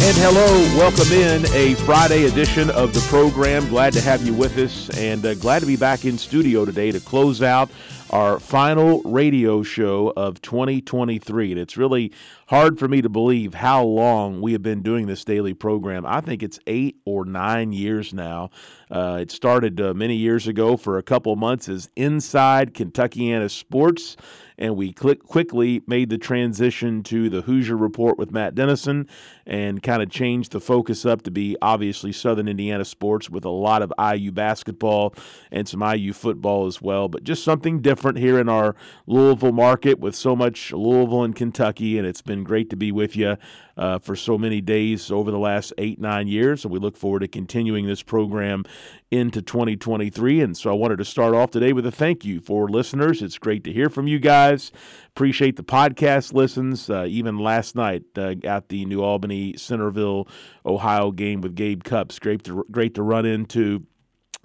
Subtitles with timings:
[0.00, 0.46] And hello,
[0.78, 3.68] welcome in a Friday edition of the program.
[3.68, 6.92] Glad to have you with us and uh, glad to be back in studio today
[6.92, 7.68] to close out
[8.10, 11.50] our final radio show of 2023.
[11.50, 12.12] And it's really
[12.46, 16.06] hard for me to believe how long we have been doing this daily program.
[16.06, 18.50] I think it's eight or nine years now.
[18.88, 24.16] Uh, it started uh, many years ago for a couple months as Inside Kentuckiana Sports
[24.58, 29.08] and we click, quickly made the transition to the Hoosier Report with Matt Dennison
[29.46, 33.50] and kind of changed the focus up to be obviously Southern Indiana sports with a
[33.50, 35.14] lot of IU basketball
[35.52, 38.74] and some IU football as well, but just something different here in our
[39.06, 43.16] Louisville market with so much Louisville and Kentucky, and it's been great to be with
[43.16, 43.36] you
[43.78, 46.62] uh, for so many days over the last eight, nine years.
[46.62, 48.64] So we look forward to continuing this program
[49.10, 50.40] into 2023.
[50.40, 53.22] And so I wanted to start off today with a thank you for listeners.
[53.22, 54.70] It's great to hear from you guys.
[55.08, 56.90] Appreciate the podcast listens.
[56.90, 60.28] Uh, even last night uh, at the New Albany Centerville,
[60.66, 63.86] Ohio game with Gabe Cupps, Great to, great to run into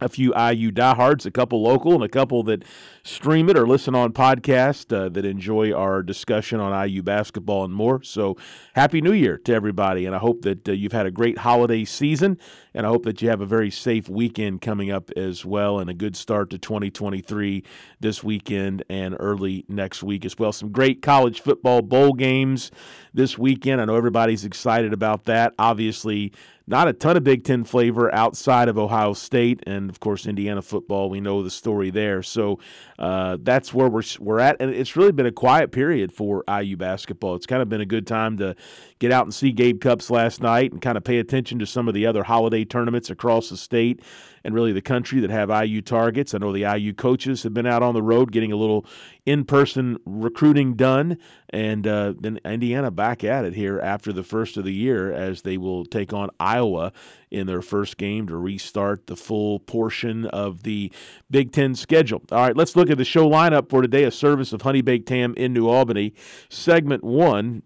[0.03, 2.63] a few IU diehards, a couple local, and a couple that
[3.03, 7.73] stream it or listen on podcast uh, that enjoy our discussion on IU basketball and
[7.73, 8.01] more.
[8.03, 8.37] So,
[8.73, 11.85] happy New Year to everybody, and I hope that uh, you've had a great holiday
[11.85, 12.37] season,
[12.73, 15.89] and I hope that you have a very safe weekend coming up as well, and
[15.89, 17.63] a good start to 2023
[17.99, 20.51] this weekend and early next week as well.
[20.51, 22.71] Some great college football bowl games
[23.13, 23.81] this weekend.
[23.81, 25.53] I know everybody's excited about that.
[25.59, 26.33] Obviously
[26.65, 30.61] not a ton of Big Ten flavor outside of Ohio State and, of course, Indiana
[30.61, 31.09] football.
[31.09, 32.23] We know the story there.
[32.23, 32.59] So
[32.97, 34.57] uh, that's where we're, we're at.
[34.61, 37.35] And it's really been a quiet period for IU basketball.
[37.35, 38.55] It's kind of been a good time to
[38.99, 41.89] get out and see Gabe Cupps last night and kind of pay attention to some
[41.89, 44.01] of the other holiday tournaments across the state
[44.43, 46.33] and really the country that have IU targets.
[46.33, 48.85] I know the IU coaches have been out on the road getting a little
[49.25, 51.17] in person recruiting done.
[51.49, 55.43] And uh, then Indiana back at it here after the first of the year as
[55.43, 56.91] they will take on Iowa
[57.31, 60.91] in their first game to restart the full portion of the
[61.31, 62.21] Big Ten schedule.
[62.31, 65.09] All right, let's look at the show lineup for today a service of Honey Baked
[65.09, 66.13] Ham in New Albany.
[66.49, 67.63] Segment one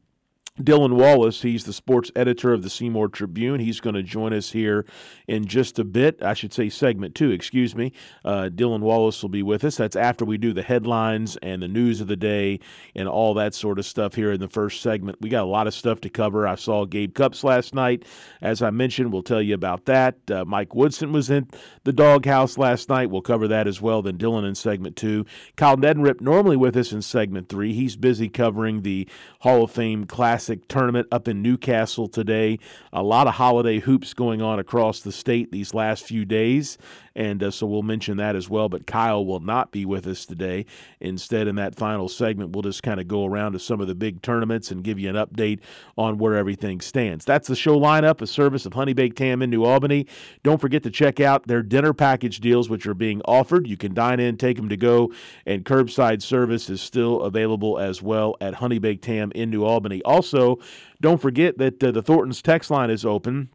[0.61, 3.59] Dylan Wallace, he's the sports editor of the Seymour Tribune.
[3.59, 4.85] He's going to join us here
[5.27, 6.23] in just a bit.
[6.23, 7.93] I should say segment two, excuse me.
[8.25, 9.77] Uh, Dylan Wallace will be with us.
[9.77, 12.59] That's after we do the headlines and the news of the day
[12.95, 15.21] and all that sort of stuff here in the first segment.
[15.21, 16.47] We got a lot of stuff to cover.
[16.47, 18.05] I saw Gabe Cupps last night.
[18.41, 20.15] As I mentioned, we'll tell you about that.
[20.31, 21.47] Uh, Mike Woodson was in
[21.83, 23.11] the doghouse last night.
[23.11, 24.01] We'll cover that as well.
[24.01, 25.25] Then Dylan in segment two.
[25.55, 27.73] Kyle Neddenriep normally with us in segment three.
[27.73, 29.07] He's busy covering the
[29.41, 32.57] Hall of Fame Classic Classic tournament up in Newcastle today.
[32.93, 36.77] A lot of holiday hoops going on across the state these last few days,
[37.17, 38.69] and uh, so we'll mention that as well.
[38.69, 40.65] But Kyle will not be with us today.
[41.01, 43.95] Instead, in that final segment, we'll just kind of go around to some of the
[43.95, 45.59] big tournaments and give you an update
[45.97, 47.25] on where everything stands.
[47.25, 50.05] That's the show lineup, a service of Honey Baked Ham in New Albany.
[50.43, 53.67] Don't forget to check out their dinner package deals, which are being offered.
[53.67, 55.11] You can dine in, take them to go,
[55.47, 60.03] and curbside service is still available as well at Honey Baked Ham in New Albany.
[60.03, 60.59] Also,
[61.01, 63.49] don't forget that uh, the Thornton's text line is open.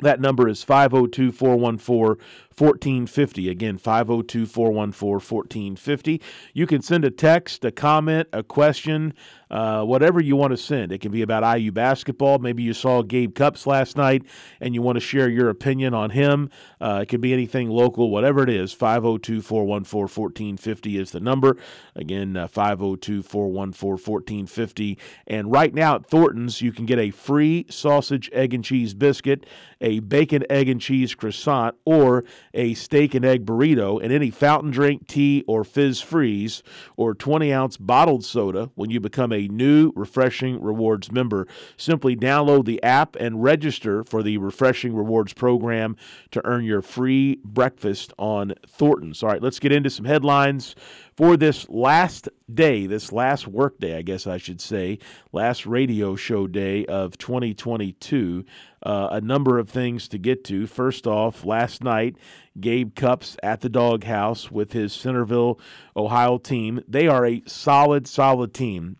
[0.00, 2.24] That number is 502 414
[2.56, 3.50] 1450.
[3.50, 6.22] Again, 502 414 1450.
[6.54, 9.12] You can send a text, a comment, a question,
[9.50, 10.92] uh, whatever you want to send.
[10.92, 12.38] It can be about IU basketball.
[12.38, 14.22] Maybe you saw Gabe Cupps last night
[14.60, 16.48] and you want to share your opinion on him.
[16.80, 18.72] Uh, it could be anything local, whatever it is.
[18.72, 21.56] 502 414 1450 is the number.
[21.94, 24.98] Again, uh, 502 414 1450.
[25.26, 29.44] And right now at Thornton's, you can get a free sausage, egg, and cheese biscuit,
[29.80, 32.24] a a bacon, egg, and cheese croissant, or
[32.54, 36.62] a steak and egg burrito, and any fountain drink, tea, or fizz freeze,
[36.96, 41.46] or 20 ounce bottled soda when you become a new Refreshing Rewards member.
[41.76, 45.96] Simply download the app and register for the Refreshing Rewards program
[46.30, 49.22] to earn your free breakfast on Thornton's.
[49.22, 50.74] All right, let's get into some headlines
[51.20, 54.98] for this last day, this last work day, I guess I should say,
[55.32, 58.44] last radio show day of 2022.
[58.82, 60.66] Uh, a number of things to get to.
[60.66, 62.16] First off, last night,
[62.58, 65.60] Gabe Cupps at the doghouse with his Centerville,
[65.94, 66.82] Ohio team.
[66.88, 68.96] They are a solid, solid team.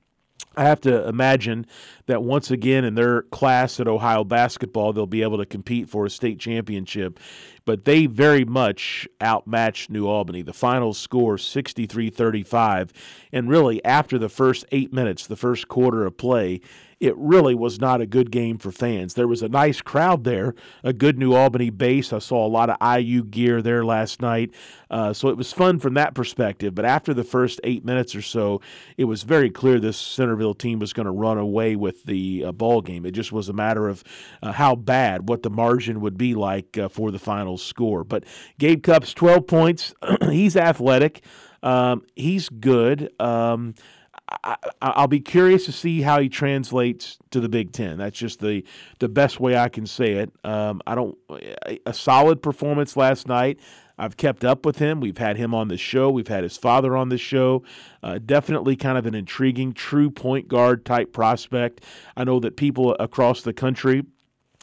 [0.57, 1.67] I have to imagine
[2.07, 6.05] that once again in their class at Ohio basketball, they'll be able to compete for
[6.05, 7.21] a state championship.
[7.65, 10.43] But they very much outmatched New Albany.
[10.43, 12.93] The final score 63 35.
[13.33, 16.61] And really, after the first eight minutes, the first quarter of play,
[17.01, 19.15] it really was not a good game for fans.
[19.15, 20.55] There was a nice crowd there,
[20.85, 22.13] a good New Albany base.
[22.13, 24.51] I saw a lot of IU gear there last night.
[24.91, 26.75] Uh, so it was fun from that perspective.
[26.75, 28.61] But after the first eight minutes or so,
[28.99, 32.53] it was very clear this Centerville team was going to run away with the uh,
[32.53, 33.07] ball game.
[33.07, 34.05] It just was a matter of
[34.43, 38.05] uh, how bad, what the margin would be like uh, for the final score.
[38.05, 38.25] But
[38.59, 39.95] Gabe Cupps, 12 points.
[40.29, 41.25] he's athletic.
[41.63, 43.11] Um, he's good.
[43.21, 43.75] Um,
[44.45, 44.57] I,
[45.01, 47.99] will be curious to see how he translates to the Big Ten.
[47.99, 48.65] That's just the
[48.99, 50.33] the best way I can say it.
[50.45, 51.19] Um, I don't
[51.85, 53.59] a solid performance last night.
[53.99, 55.01] I've kept up with him.
[55.01, 56.11] We've had him on the show.
[56.11, 57.65] We've had his father on the show.
[58.03, 61.85] Uh, definitely kind of an intriguing, true point guard type prospect.
[62.17, 64.05] I know that people across the country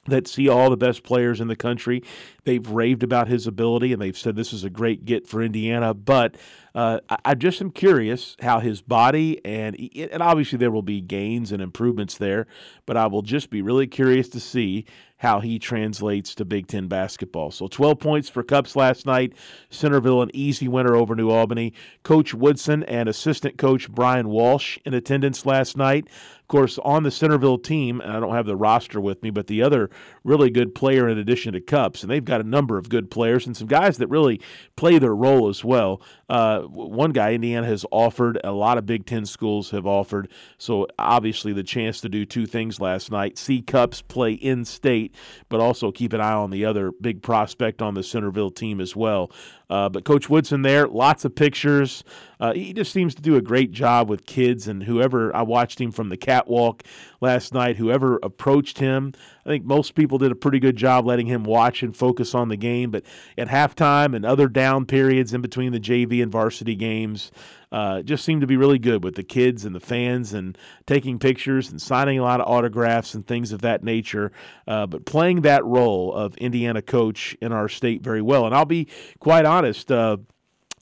[0.07, 2.03] that see all the best players in the country.
[2.47, 5.94] They've raved about his ability and they've said this is a great get for Indiana.
[5.94, 6.38] But
[6.73, 11.01] uh, I, I, just am curious how his body and and obviously there will be
[11.01, 12.47] gains and improvements there.
[12.85, 14.85] But I will just be really curious to see
[15.17, 17.51] how he translates to Big Ten basketball.
[17.51, 19.33] So 12 points for Cupps last night.
[19.69, 21.73] Centerville an easy winner over New Albany.
[22.03, 26.07] Coach Woodson and assistant coach Brian Walsh in attendance last night.
[26.39, 29.47] Of course, on the Centerville team, and I don't have the roster with me, but
[29.47, 29.89] the other
[30.23, 33.45] really good player in addition to Cupps, and they've got a number of good players
[33.45, 34.41] and some guys that really
[34.75, 36.01] play their role as well.
[36.29, 40.29] Uh, one guy, Indiana has offered, a lot of Big Ten schools have offered.
[40.57, 45.15] So obviously, the chance to do two things last night see Cupps, play in state,
[45.49, 48.95] but also keep an eye on the other big prospect on the Centerville team as
[48.95, 49.31] well.
[49.69, 52.03] Uh, but Coach Woodson there, lots of pictures.
[52.39, 55.35] Uh, he just seems to do a great job with kids and whoever.
[55.35, 56.83] I watched him from the catwalk
[57.19, 57.75] last night.
[57.75, 59.13] Whoever approached him,
[59.45, 62.47] I think most people did a pretty good job letting him watch and focus on
[62.47, 62.91] the game.
[62.91, 63.03] But
[63.37, 67.31] at halftime and other down periods in between the JV and varsity games,
[67.71, 71.19] uh, just seemed to be really good with the kids and the fans and taking
[71.19, 74.31] pictures and signing a lot of autographs and things of that nature.
[74.67, 78.45] Uh, but playing that role of Indiana coach in our state very well.
[78.45, 78.87] And I'll be
[79.19, 79.91] quite honest.
[79.91, 80.17] Uh,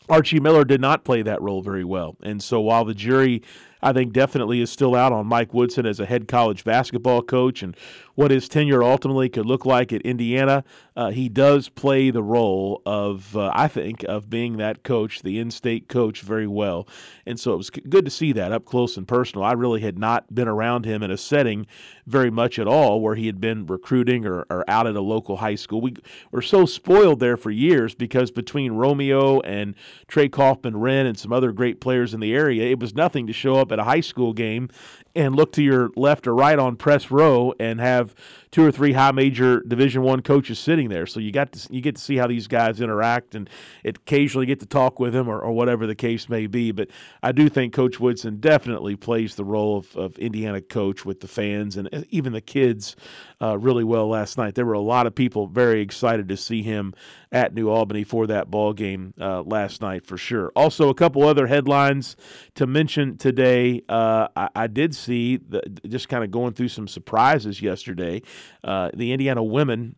[0.08, 2.16] Archie Miller did not play that role very well.
[2.22, 3.42] And so while the jury
[3.86, 7.62] I think definitely is still out on Mike Woodson as a head college basketball coach
[7.62, 7.78] and
[8.16, 10.64] what his tenure ultimately could look like at Indiana.
[10.96, 15.40] Uh, he does play the role of, uh, I think, of being that coach, the
[15.40, 16.88] in state coach, very well.
[17.26, 19.44] And so it was good to see that up close and personal.
[19.44, 21.68] I really had not been around him in a setting
[22.08, 25.38] very much at all where he had been recruiting or, or out at a local
[25.38, 25.82] high school.
[25.82, 25.96] We
[26.32, 29.76] were so spoiled there for years because between Romeo and
[30.08, 33.56] Trey Kaufman-Renn and some other great players in the area, it was nothing to show
[33.56, 34.70] up at a high school game
[35.16, 38.14] and look to your left or right on press row and have
[38.52, 41.06] two or three high major Division One coaches sitting there.
[41.06, 43.50] So you got to you get to see how these guys interact and
[43.84, 46.72] occasionally get to talk with them or, or whatever the case may be.
[46.72, 46.90] But
[47.22, 51.28] I do think Coach Woodson definitely plays the role of, of Indiana coach with the
[51.28, 52.96] fans and even the kids
[53.42, 54.56] uh, really well last night.
[54.56, 56.94] There were a lot of people very excited to see him
[57.36, 60.54] at New Albany for that ball game uh, last night for sure.
[60.56, 62.16] Also, a couple other headlines
[62.56, 63.82] to mention today.
[63.90, 68.22] Uh, I, I, did see the, just kind of going through some surprises yesterday.
[68.64, 69.98] Uh, the Indiana women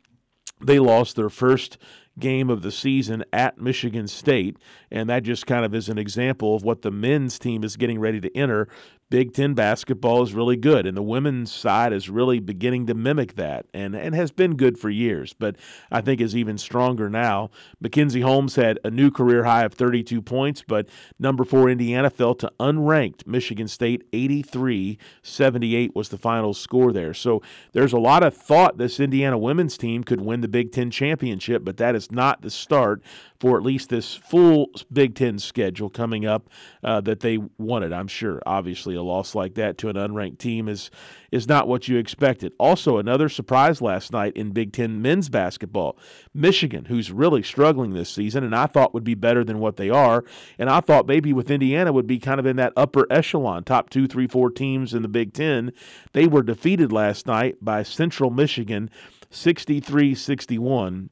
[0.60, 1.78] they lost their first
[2.18, 4.58] game of the season at Michigan State,
[4.90, 8.00] and that just kind of is an example of what the men's team is getting
[8.00, 8.68] ready to enter
[9.10, 13.36] Big Ten basketball is really good, and the women's side is really beginning to mimic
[13.36, 15.56] that, and and has been good for years, but
[15.90, 17.50] I think is even stronger now.
[17.80, 22.36] Mackenzie Holmes had a new career high of 32 points, but number four Indiana fell
[22.36, 27.14] to unranked Michigan State 83-78 was the final score there.
[27.14, 30.92] So there's a lot of thought this Indiana women's team could win the Big Ten
[30.92, 33.02] championship, but that is not the start
[33.40, 36.50] for at least this full Big Ten schedule coming up
[36.84, 37.94] uh, that they wanted.
[37.94, 40.92] I'm sure, obviously a loss like that to an unranked team is
[41.32, 42.54] is not what you expected.
[42.58, 45.98] Also, another surprise last night in Big Ten men's basketball.
[46.34, 49.90] Michigan, who's really struggling this season, and I thought would be better than what they
[49.90, 50.24] are,
[50.58, 53.90] and I thought maybe with Indiana would be kind of in that upper echelon, top
[53.90, 55.72] two, three, four teams in the Big Ten.
[56.14, 58.90] They were defeated last night by Central Michigan,
[59.30, 61.10] 63 61.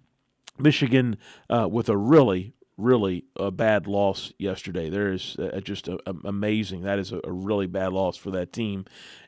[0.58, 1.18] Michigan
[1.50, 4.90] uh, with a really, really a bad loss yesterday.
[4.90, 6.82] There is just a, a, amazing.
[6.82, 8.86] That is a, a, really bad loss for that team.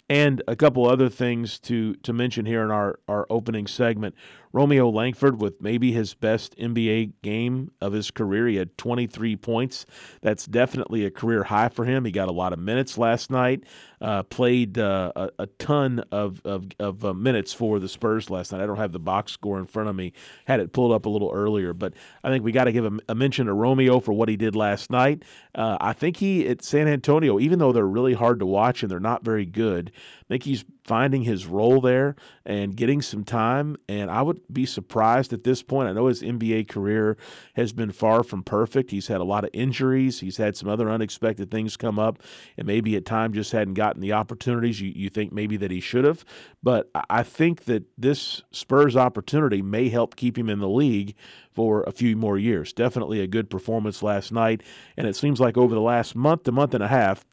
[0.09, 4.15] And a couple other things to to mention here in our our opening segment.
[4.53, 8.47] Romeo Langford with maybe his best NBA game of his career.
[8.47, 9.85] He had 23 points.
[10.21, 12.05] That's definitely a career high for him.
[12.05, 13.63] He got a lot of minutes last night.
[13.99, 18.51] Uh, played uh, a, a, ton of of, of uh, minutes for the Spurs last
[18.51, 18.61] night.
[18.61, 20.13] I don't have the box score in front of me.
[20.45, 22.91] Had it pulled up a little earlier, but I think we got to give a,
[23.09, 25.23] a, mention to Romeo for what he did last night.
[25.55, 28.91] Uh, I think he at San Antonio, even though they're really hard to watch and
[28.91, 32.15] they're not very good, I think he's finding his role there
[32.45, 33.75] and getting some time.
[33.89, 35.89] And I would be surprised at this point.
[35.89, 37.17] I know his NBA career
[37.55, 38.89] has been far from perfect.
[38.89, 42.23] He's had a lot of injuries, he's had some other unexpected things come up,
[42.57, 45.81] and maybe at times just hadn't gotten the opportunities you, you think maybe that he
[45.81, 46.23] should have.
[46.63, 51.15] But I think that this Spurs opportunity may help keep him in the league
[51.51, 52.71] for a few more years.
[52.71, 54.63] Definitely a good performance last night.
[54.95, 57.25] And it seems like over the last month a month and a half,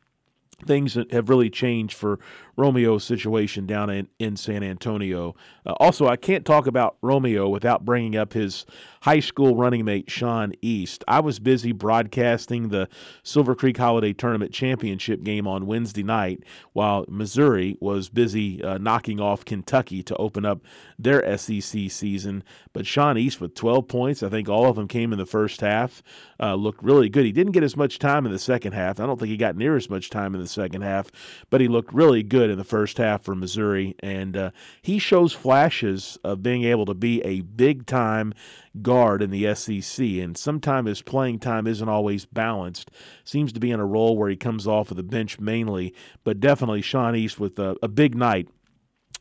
[0.67, 2.19] things have really changed for
[2.57, 5.35] Romeo's situation down in, in San Antonio.
[5.67, 8.67] Uh, also, I can't talk about Romeo without bringing up his
[9.03, 11.05] high school running mate, Sean East.
[11.09, 12.89] I was busy broadcasting the
[13.23, 16.43] Silver Creek Holiday Tournament Championship game on Wednesday night,
[16.73, 20.63] while Missouri was busy uh, knocking off Kentucky to open up
[20.99, 22.43] their SEC season.
[22.73, 25.61] But Sean East with 12 points, I think all of them came in the first
[25.61, 26.03] half,
[26.41, 27.25] uh, looked really good.
[27.25, 29.01] He didn't get as much time in the second half.
[29.01, 31.11] I don't think he got near as much time in the second half,
[31.51, 34.51] but he looked really good good in the first half for Missouri, and uh,
[34.83, 38.35] he shows flashes of being able to be a big time
[38.83, 40.05] guard in the SEC.
[40.07, 42.91] And sometimes his playing time isn't always balanced.
[43.25, 46.39] Seems to be in a role where he comes off of the bench mainly, but
[46.39, 48.49] definitely Sean East with a, a big night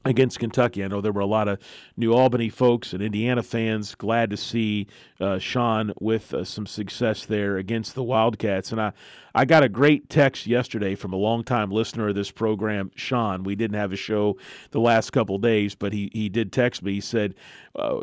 [0.05, 0.83] against Kentucky.
[0.83, 1.59] I know there were a lot of
[1.95, 4.87] New Albany folks and Indiana fans glad to see
[5.19, 8.71] uh, Sean with uh, some success there against the Wildcats.
[8.71, 8.93] And I,
[9.33, 13.43] I got a great text yesterday from a longtime listener of this program, Sean.
[13.43, 14.37] We didn't have a show
[14.71, 16.93] the last couple days, but he, he did text me.
[16.93, 17.35] He said,
[17.75, 18.01] uh,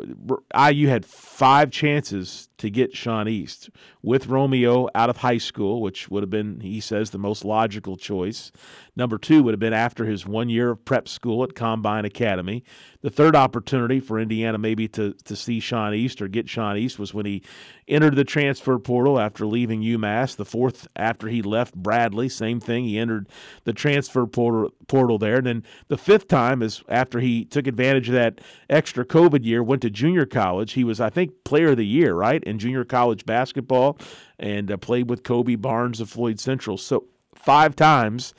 [0.69, 3.69] IU had five chances to get Sean East
[4.03, 7.97] with Romeo out of high school, which would have been, he says, the most logical
[7.97, 8.51] choice.
[8.95, 12.63] Number two would have been after his one year of prep school at Combine Academy.
[13.01, 16.99] The third opportunity for Indiana maybe to, to see Sean East or get Sean East
[16.99, 17.41] was when he
[17.87, 20.35] entered the transfer portal after leaving UMass.
[20.35, 22.83] The fourth after he left Bradley, same thing.
[22.83, 23.27] He entered
[23.63, 25.37] the transfer portal, portal there.
[25.37, 28.39] And then the fifth time is after he took advantage of that
[28.69, 30.73] extra COVID year, went to junior college.
[30.73, 33.97] He was, I think, player of the year, right, in junior college basketball
[34.37, 36.77] and uh, played with Kobe Barnes of Floyd Central.
[36.77, 38.35] So five times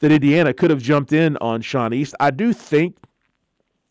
[0.00, 2.14] that Indiana could have jumped in on Sean East.
[2.18, 2.96] I do think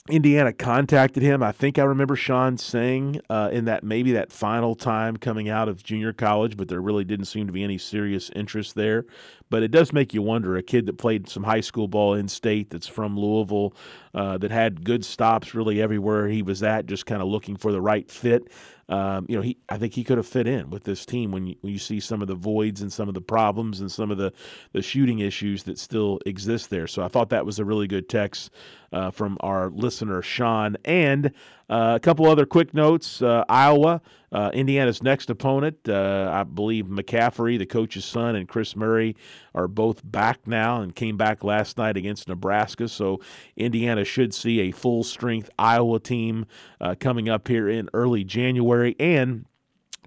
[0.09, 1.41] Indiana contacted him.
[1.41, 5.69] I think I remember Sean saying uh, in that maybe that final time coming out
[5.69, 9.05] of junior college, but there really didn't seem to be any serious interest there.
[9.53, 12.27] But it does make you wonder a kid that played some high school ball in
[12.27, 13.75] state that's from Louisville,
[14.15, 17.72] uh, that had good stops really everywhere he was at, just kind of looking for
[17.72, 18.51] the right fit.
[18.89, 21.45] Um, you know, he I think he could have fit in with this team when
[21.45, 24.10] you, when you see some of the voids and some of the problems and some
[24.10, 24.33] of the,
[24.72, 26.88] the shooting issues that still exist there.
[26.88, 28.50] So I thought that was a really good text
[28.91, 30.77] uh, from our listener, Sean.
[30.83, 31.27] And
[31.69, 34.01] uh, a couple other quick notes uh, Iowa,
[34.34, 39.16] uh, Indiana's next opponent, uh, I believe McCaffery, the coach's son, and Kris Murray
[39.54, 42.88] are both back now and came back last night against Nebraska.
[42.88, 43.22] So
[43.56, 46.48] Indiana should see a full strength Iowa team
[46.82, 48.96] uh, coming up here in early January.
[49.00, 49.46] And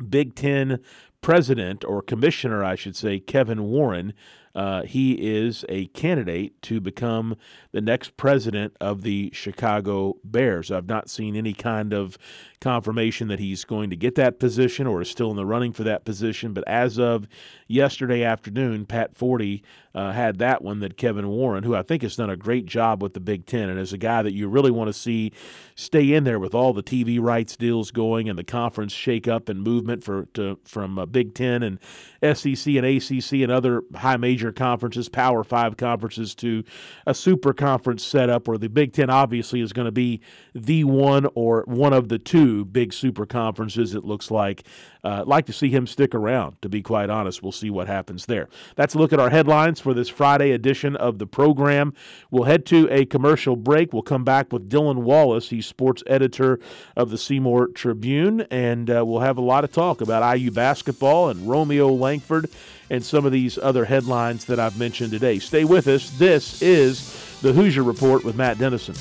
[0.08, 0.80] Big Ten
[1.20, 4.12] president or commissioner, I should say, Kevin Warren
[4.56, 7.36] uh, he is a candidate to become
[7.72, 10.72] the next president of the Chicago Bears.
[10.72, 12.16] I've not seen any kind of
[12.60, 15.84] confirmation that he's going to get that position or is still in the running for
[15.84, 16.54] that position.
[16.54, 17.28] But as of
[17.68, 19.60] yesterday afternoon, Pat Forde
[19.94, 23.02] uh, had that one that Kevin Warren, who I think has done a great job
[23.02, 25.32] with the Big Ten and is a guy that you really want to see
[25.74, 29.48] stay in there with all the TV rights deals going and the conference shake up
[29.48, 31.78] and movement for to, from uh, Big Ten and
[32.22, 36.62] SEC and ACC and other high major major conferences, Power Five conferences, to
[37.06, 40.20] a super conference setup where the Big Ten obviously is going to be
[40.54, 44.64] the one or one of the two big super conferences, it looks like.
[45.04, 47.40] Uh, like to see him stick around, to be quite honest.
[47.40, 48.48] We'll see what happens there.
[48.74, 51.94] That's a look at our headlines for this Friday edition of the program.
[52.32, 53.92] We'll head to a commercial break.
[53.92, 55.50] We'll come back with Dylan Wallace.
[55.50, 56.58] He's sports editor
[56.96, 61.28] of the Seymour Tribune, and uh, we'll have a lot of talk about IU basketball
[61.28, 62.50] and Romeo Langford
[62.90, 65.38] and some of these other headlines that I've mentioned today.
[65.38, 66.10] Stay with us.
[66.10, 68.94] This is the Hoosier Report with Matt Dennison.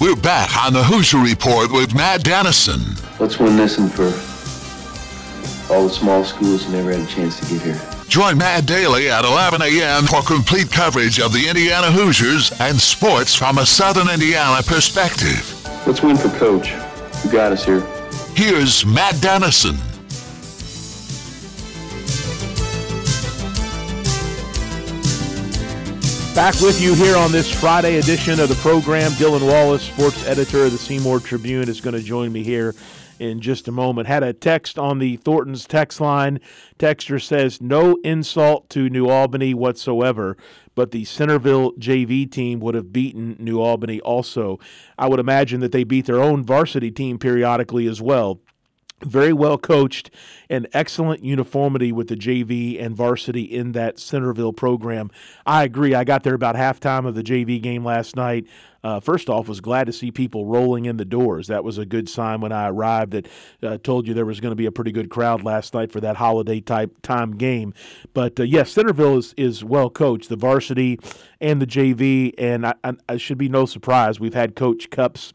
[0.00, 2.80] We're back on the Hoosier Report with Matt Dennison.
[3.18, 4.29] Let's win this one for
[5.70, 7.80] all the small schools never had a chance to get here.
[8.08, 10.04] Join Matt daily at 11 a.m.
[10.04, 15.56] for complete coverage of the Indiana Hoosiers and sports from a Southern Indiana perspective.
[15.86, 16.70] Let's win for Coach,
[17.22, 17.82] who got us here.
[18.34, 19.76] Here's Matt Dennison.
[26.34, 29.10] Back with you here on this Friday edition of the program.
[29.12, 32.74] Dylan Wallace, sports editor of the Seymour Tribune, is going to join me here
[33.20, 34.08] in just a moment.
[34.08, 36.40] Had a text on the Thornton's text line.
[36.78, 40.36] Texter says, No insult to New Albany whatsoever,
[40.74, 44.58] but the Centerville JV team would have beaten New Albany also.
[44.98, 48.40] I would imagine that they beat their own varsity team periodically as well
[49.02, 50.10] very well coached
[50.48, 55.10] and excellent uniformity with the JV and varsity in that Centerville program.
[55.46, 55.94] I agree.
[55.94, 58.46] I got there about halftime of the JV game last night.
[58.82, 61.48] Uh, first off, was glad to see people rolling in the doors.
[61.48, 63.12] That was a good sign when I arrived.
[63.12, 63.28] That
[63.62, 66.00] uh, told you there was going to be a pretty good crowd last night for
[66.00, 67.74] that holiday type time game.
[68.14, 70.98] But uh, yes, Centerville is, is well coached, the varsity
[71.40, 74.18] and the JV, and I, I, I should be no surprise.
[74.18, 75.34] We've had Coach Cupps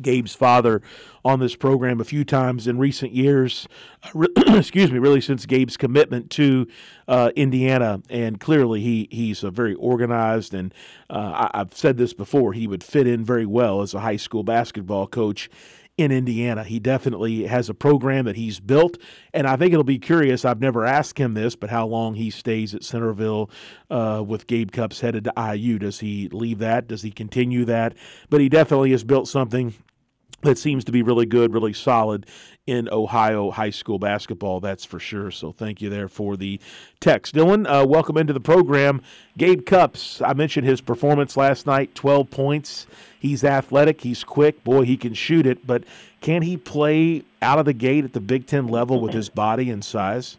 [0.00, 0.82] Gabe's father
[1.24, 3.66] on this program a few times in recent years.
[4.02, 4.26] Uh,
[4.56, 6.66] excuse me, really since Gabe's commitment to
[7.08, 10.72] uh, Indiana, and clearly he he's a very organized and
[11.10, 12.52] uh, I, I've said this before.
[12.52, 15.50] He would fit in very well as a high school basketball coach
[15.96, 16.62] in Indiana.
[16.62, 18.98] He definitely has a program that he's built,
[19.32, 20.44] and I think it'll be curious.
[20.44, 23.50] I've never asked him this, but how long he stays at Centerville
[23.90, 25.78] uh, with Gabe Cupps headed to IU.
[25.78, 26.86] Does he leave that?
[26.86, 27.94] Does he continue that?
[28.28, 29.74] But he definitely has built something
[30.42, 32.26] that seems to be really good, really solid
[32.66, 34.60] in Ohio high school basketball.
[34.60, 35.30] That's for sure.
[35.30, 36.60] So thank you there for the
[37.00, 37.34] text.
[37.34, 39.02] Dylan, uh, welcome into the program.
[39.38, 40.20] Gabe Cupps.
[40.20, 42.86] I mentioned his performance last night 12 points.
[43.18, 44.62] He's athletic, he's quick.
[44.62, 45.84] Boy, he can shoot it, but
[46.20, 49.70] can he play out of the gate at the Big Ten level with his body
[49.70, 50.36] and size?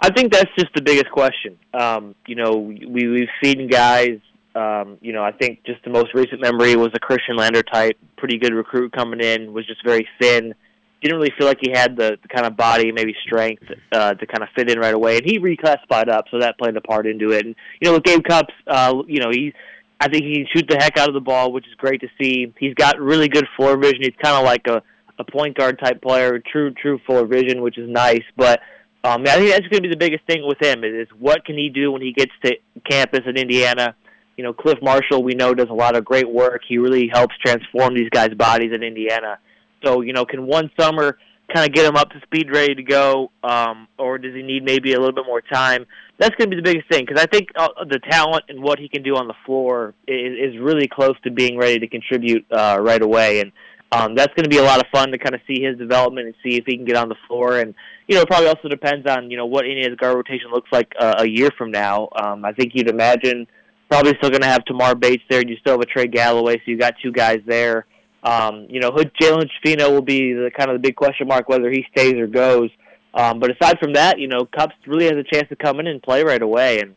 [0.00, 1.58] I think that's just the biggest question.
[1.74, 4.18] Um, you know, we, we've seen guys
[4.54, 7.96] um, you know, I think just the most recent memory was a Khristian Lander type,
[8.16, 10.54] pretty good recruit coming in, was just very thin.
[11.02, 14.26] Didn't really feel like he had the, the kind of body, maybe strength uh, to
[14.26, 15.16] kind of fit in right away.
[15.16, 17.46] And he reclassified up, so that played a part into it.
[17.46, 19.54] And you know, with Gabe Cupps, uh, you know, he,
[20.00, 22.08] I think he can shoot the heck out of the ball, which is great to
[22.20, 22.52] see.
[22.58, 24.02] He's got really good floor vision.
[24.02, 24.82] He's kind of like a
[25.20, 28.24] a point guard type player, true true floor vision, which is nice.
[28.36, 28.60] But
[29.04, 31.44] um, I think that's going to be the biggest thing with him is, is what
[31.44, 32.56] can he do when he gets to
[32.90, 33.94] campus in Indiana
[34.40, 36.62] you know, Clif Marshall, we know, does a lot of great work.
[36.66, 39.38] He really helps transform these guys' bodies in Indiana.
[39.84, 41.18] So, you know, can one summer
[41.52, 44.64] kind of get him up to speed, ready to go, um, or does he need
[44.64, 45.84] maybe a little bit more time?
[46.16, 48.78] That's going to be the biggest thing because I think uh, the talent and what
[48.78, 52.46] he can do on the floor is, is really close to being ready to contribute
[52.50, 53.40] uh, right away.
[53.40, 53.52] And
[53.92, 56.28] um, that's going to be a lot of fun to kind of see his development
[56.28, 57.58] and see if he can get on the floor.
[57.58, 57.74] And
[58.08, 60.94] you know, it probably also depends on you know what Indiana's guard rotation looks like
[60.98, 62.08] uh, a year from now.
[62.16, 63.46] Um, I think you'd imagine
[63.90, 66.56] probably still going to have Tamar Bates there, and you still have a Trey Galloway,
[66.56, 67.86] so you got two guys there.
[68.22, 71.70] Um, you know, Jalen Schifino will be the kind of the big question mark whether
[71.70, 72.70] he stays or goes.
[73.14, 75.86] Um, but aside from that, you know, Cupps really has a chance to come in
[75.86, 76.80] and play right away.
[76.80, 76.94] And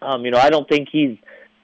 [0.00, 1.16] um, you know, I don't think he's.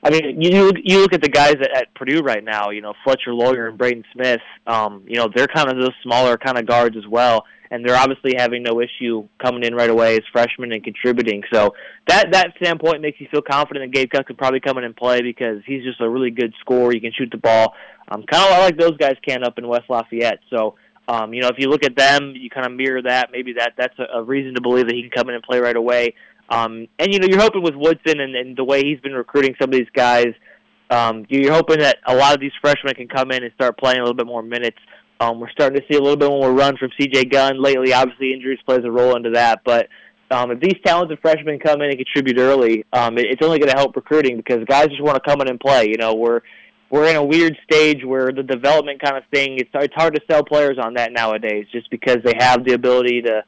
[0.04, 2.70] I mean, you you look at the guys at, at Purdue right now.
[2.70, 4.40] You know, Fletcher Loyer and Braden Smith.
[4.66, 7.96] Um, you know, they're kind of those smaller kind of guards as well and they're
[7.96, 11.42] obviously having no issue coming in right away as freshmen and contributing.
[11.52, 11.74] So
[12.06, 14.94] that that standpoint makes you feel confident that Gabe Cup could probably come in and
[14.94, 16.92] play because he's just a really good scorer.
[16.92, 17.74] He can shoot the ball,
[18.08, 20.40] um, kind of like those guys can up in West Lafayette.
[20.50, 20.76] So.
[21.06, 23.28] Um, you know, if you look at them, you kind of mirror that.
[23.30, 25.60] Maybe that that's a, a reason to believe that he can come in and play
[25.60, 26.14] right away.
[26.48, 29.54] Um, and you know, you're hoping with Woodson and, and the way he's been recruiting
[29.60, 30.34] some of these guys,
[30.90, 33.98] um, you're hoping that a lot of these freshmen can come in and start playing
[33.98, 34.78] a little bit more minutes.
[35.20, 37.26] Um, we're starting to see a little bit more run from C.J.
[37.26, 37.92] Gunn lately.
[37.92, 39.88] Obviously, injuries plays a role into that, but
[40.30, 43.70] um, if these talented freshmen come in and contribute early, um, it, it's only going
[43.70, 45.86] to help recruiting because guys just want to come in and play.
[45.88, 46.40] You know, we're
[46.90, 50.20] we're in a weird stage where the development kind of thing it's it's hard to
[50.30, 53.42] sell players on that nowadays just because they have the ability to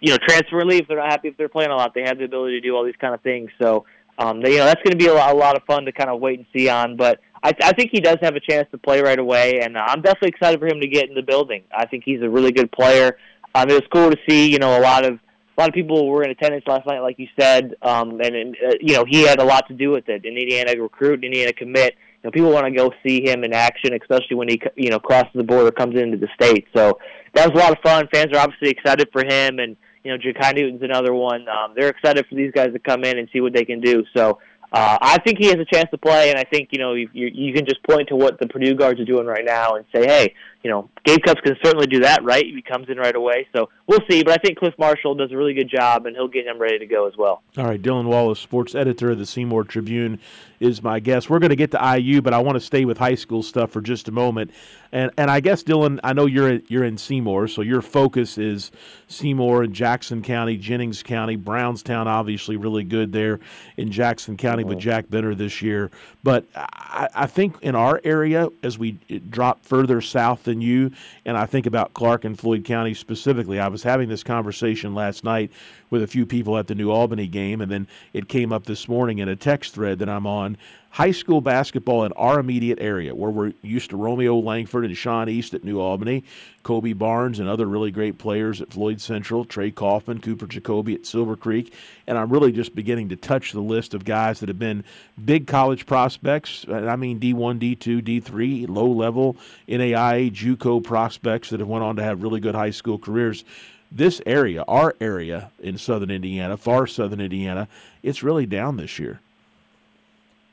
[0.00, 1.94] you know transfer if they're not happy if they're playing a lot.
[1.94, 3.50] They have the ability to do all these kind of things.
[3.60, 3.84] So
[4.18, 5.92] um they, you know that's going to be a lot, a lot of fun to
[5.92, 6.96] kind of wait and see on.
[6.96, 10.02] But I, I think he does have a chance to play right away and I'm
[10.02, 11.62] definitely excited for him to get in the building.
[11.76, 13.16] I think he's a really good player.
[13.54, 16.06] Um it was cool to see you know a lot of a lot of people
[16.08, 19.22] were in attendance last night like you said um and, and uh, you know he
[19.22, 20.24] had a lot to do with it.
[20.24, 21.94] An Indiana recruit an Indiana commit.
[22.22, 24.98] You know, people want to go see him in action, especially when he, you know,
[24.98, 26.66] crosses the border, comes into the state.
[26.74, 26.98] So
[27.34, 28.08] that was a lot of fun.
[28.12, 29.76] Fans are obviously excited for him, and
[30.08, 31.46] you know, Ja'Kai Newton's another one.
[31.48, 34.04] Um, they're excited for these guys to come in and see what they can do.
[34.16, 34.38] So
[34.72, 37.08] uh, I think he has a chance to play, and I think you know you,
[37.12, 40.06] you can just point to what the Purdue guards are doing right now and say,
[40.06, 42.44] hey, you know, Gabe Cupps can certainly do that, right?
[42.44, 44.22] He comes in right away, so we'll see.
[44.22, 46.78] But I think Clif Marshall does a really good job, and he'll get him ready
[46.78, 47.42] to go as well.
[47.56, 50.20] All right, Dylan Wallace, sports editor of the Seymour Tribune,
[50.60, 51.30] is my guest.
[51.30, 53.70] We're going to get to IU, but I want to stay with high school stuff
[53.70, 54.50] for just a moment.
[54.90, 58.70] And and I guess Dylan, I know you're you're in Seymour, so your focus is
[59.06, 63.38] Seymour and Jackson County, Jennings County, Brownstown, obviously really good there
[63.76, 64.70] in Jackson County mm-hmm.
[64.70, 65.90] with Jack Benner this year.
[66.22, 68.92] But I, I think in our area, as we
[69.28, 70.90] drop further south than you,
[71.24, 75.24] and I think about Clark and Floyd County specifically, I was having this conversation last
[75.24, 75.50] night
[75.90, 78.88] with a few people at the New Albany game, and then it came up this
[78.88, 80.56] morning in a text thread that I'm on.
[80.90, 85.28] High school basketball in our immediate area, where we're used to Romeo Langford and Sean
[85.28, 86.24] East at New Albany,
[86.62, 91.06] Kobe Barnes and other really great players at Floyd Central, Trey Kaufman, Cooper Jacoby at
[91.06, 91.72] Silver Creek,
[92.06, 94.82] and I'm really just beginning to touch the list of guys that have been
[95.24, 96.64] big college prospects.
[96.64, 99.36] And I mean D1, D2, D3, low level
[99.68, 103.44] NAIA, JUCO prospects that have went on to have really good high school careers
[103.90, 107.68] this area, our area in southern Indiana, far southern Indiana,
[108.02, 109.20] it's really down this year.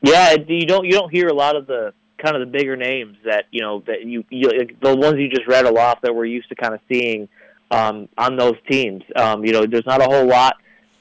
[0.02, 3.18] Yeah, you don't you don't hear a lot of the kind of the bigger names
[3.26, 4.50] that you know that you, you
[4.82, 7.28] the ones you just a lot that we're used to kind of seeing
[7.72, 9.04] um, on those teams.
[9.16, 10.56] Um, you know, there's not a whole lot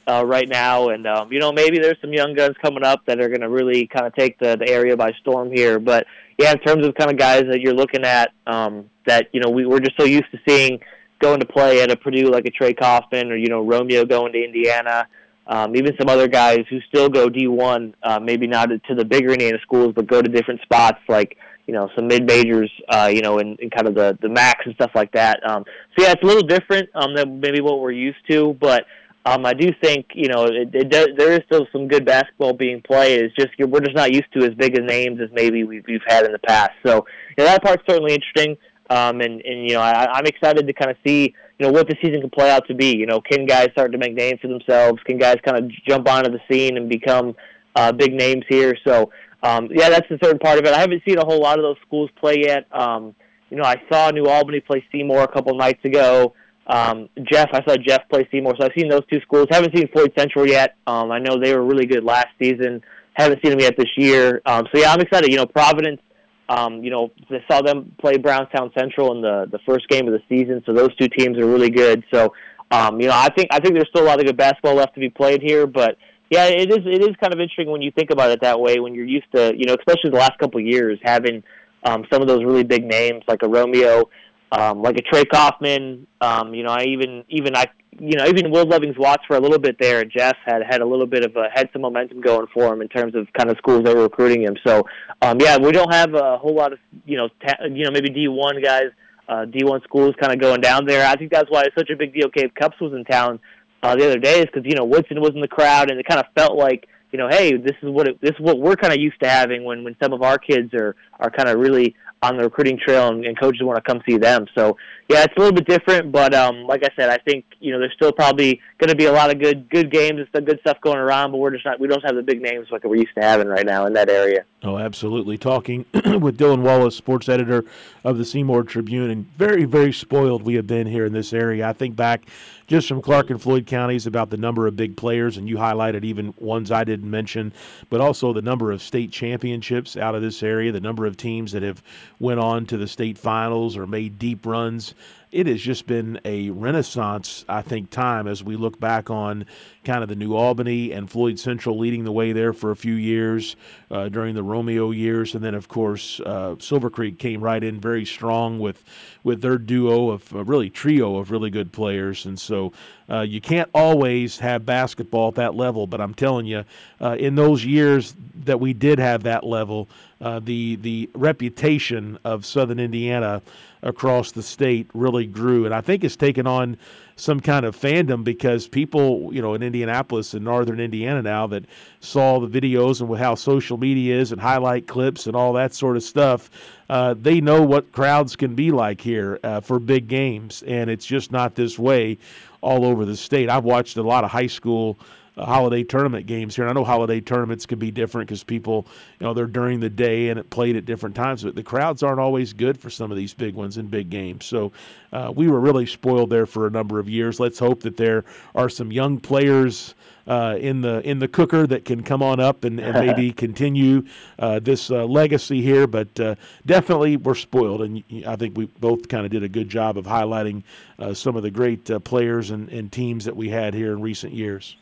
[0.06, 3.20] uh, right now, and um, you know maybe there's some young guns coming up that
[3.20, 5.78] are going to really kind of take the, the area by storm here.
[5.78, 6.06] But
[6.38, 9.50] yeah, in terms of kind of guys that you're looking at, um, that you know
[9.50, 10.80] we, we're just so used to seeing
[11.20, 14.32] going to play at a Purdue like a Trey Kaufman or you know Romeo going
[14.32, 15.06] to Indiana.
[15.46, 19.32] Um, even some other guys who still go D1, uh, maybe not to the bigger
[19.32, 23.20] Indiana schools, but go to different spots like you know some mid majors, uh, you
[23.20, 25.40] know, in, in kind of the the max and stuff like that.
[25.46, 25.64] Um,
[25.96, 28.84] so yeah, it's a little different um, than maybe what we're used to, but
[29.26, 32.54] um, I do think you know it, it does, there is still some good basketball
[32.54, 33.20] being played.
[33.20, 36.02] It's just we're just not used to as big of names as maybe we've, we've
[36.06, 36.72] had in the past.
[36.84, 38.56] So you that part's certainly interesting.
[38.90, 41.88] Um, and, and, you know, I, I'm excited to kind of see, you know, what
[41.88, 42.96] the season can play out to be.
[42.96, 45.00] You know, can guys start to make names for themselves?
[45.04, 47.34] Can guys kind of jump onto the scene and become
[47.76, 48.76] uh, big names here?
[48.86, 49.10] So,
[49.42, 50.72] um, yeah, that's the third part of it.
[50.72, 52.66] I haven't seen a whole lot of those schools play yet.
[52.72, 53.14] Um,
[53.50, 56.34] you know, I saw New Albany play Seymour a couple nights ago.
[56.66, 59.46] Um, Jeff, I saw Jeff play Seymour, so I've seen those two schools.
[59.50, 60.76] Haven't seen Floyd Central yet.
[60.86, 62.82] Um, I know they were really good last season.
[63.12, 64.40] Haven't seen them yet this year.
[64.46, 65.30] Um, so yeah, I'm excited.
[65.30, 66.00] You know, Providence
[66.48, 70.12] um, you know, I saw them play Brownstown Central in the the first game of
[70.12, 72.04] the season, so those two teams are really good.
[72.12, 72.34] So,
[72.70, 74.94] um, you know, I think I think there's still a lot of good basketball left
[74.94, 75.96] to be played here, but
[76.30, 78.80] yeah, it is it is kind of interesting when you think about it that way.
[78.80, 81.42] When you're used to, you know, especially the last couple of years having
[81.84, 84.08] um, some of those really big names like a Romeo,
[84.54, 86.06] um, like a Trey Kaufman.
[86.20, 87.66] Um, you know, I even even I
[87.98, 90.86] you know, even Will Lovings Watts for a little bit there, Jeff had had a
[90.86, 93.56] little bit of a, had some momentum going for him in terms of kind of
[93.58, 94.56] schools that were recruiting him.
[94.66, 94.84] So,
[95.22, 98.10] um, yeah, we don't have a whole lot of you know, ta- you know, maybe
[98.10, 98.90] D1 guys,
[99.28, 101.06] uh, D1 schools kind of going down there.
[101.06, 102.28] I think that's why it's such a big deal.
[102.28, 103.40] Gabe Cupps was in town
[103.82, 106.06] uh, the other day, is because you know Woodson was in the crowd, and it
[106.06, 108.74] kind of felt like you know, hey, this is what it, this is what we're
[108.74, 111.60] kind of used to having when when some of our kids are are kind of
[111.60, 114.46] really on the recruiting trail and, and coaches want to come see them.
[114.54, 114.76] So
[115.08, 117.78] yeah, it's a little bit different, but um, like I said, I think you know
[117.78, 120.58] there's still probably going to be a lot of good good games and some good
[120.60, 122.96] stuff going around, but we're just not we don't have the big names like we're
[122.96, 124.44] used to having right now in that area.
[124.62, 125.36] Oh, absolutely.
[125.36, 127.64] Talking with Dylan Wallace, sports editor
[128.02, 131.68] of the Seymour Tribune, and very very spoiled we have been here in this area.
[131.68, 132.22] I think back
[132.66, 136.04] just from Clark and Floyd counties about the number of big players, and you highlighted
[136.04, 137.52] even ones I didn't mention,
[137.90, 141.52] but also the number of state championships out of this area, the number of teams
[141.52, 141.82] that have
[142.18, 144.94] went on to the state finals or made deep runs
[145.34, 149.46] it has just been a renaissance, I think, time as we look back on
[149.82, 152.94] kind of the New Albany and Floyd Central leading the way there for a few
[152.94, 153.56] years
[153.90, 157.80] uh, during the Romeo years, and then of course uh, Silver Creek came right in
[157.80, 158.84] very strong with
[159.24, 162.72] with their duo of uh, really trio of really good players, and so
[163.10, 165.88] uh, you can't always have basketball at that level.
[165.88, 166.64] But I'm telling you,
[167.00, 169.88] uh, in those years that we did have that level,
[170.24, 173.42] uh, the the reputation of Southern Indiana
[173.82, 176.78] across the state really grew, and I think it's taken on
[177.16, 181.66] some kind of fandom because people, you know, in Indianapolis and northern Indiana now that
[182.00, 185.96] saw the videos and how social media is and highlight clips and all that sort
[185.96, 186.50] of stuff,
[186.88, 191.04] uh, they know what crowds can be like here uh, for big games, and it's
[191.04, 192.16] just not this way
[192.62, 193.50] all over the state.
[193.50, 194.98] I've watched a lot of high school
[195.36, 196.64] holiday tournament games here.
[196.64, 198.86] And I know holiday tournaments can be different because people,
[199.18, 201.42] you know, they're during the day and it played at different times.
[201.42, 204.44] But the crowds aren't always good for some of these big ones and big games.
[204.44, 204.72] So
[205.12, 207.40] uh, we were really spoiled there for a number of years.
[207.40, 209.94] Let's hope that there are some young players.
[210.26, 214.02] Uh, in the in the cooker that can come on up and, and maybe continue
[214.38, 215.86] uh, this uh, legacy here.
[215.86, 219.68] But uh, definitely we're spoiled, and I think we both kind of did a good
[219.68, 220.62] job of highlighting
[220.98, 224.00] uh, some of the great uh, players and, and teams that we had here in
[224.00, 224.78] recent years.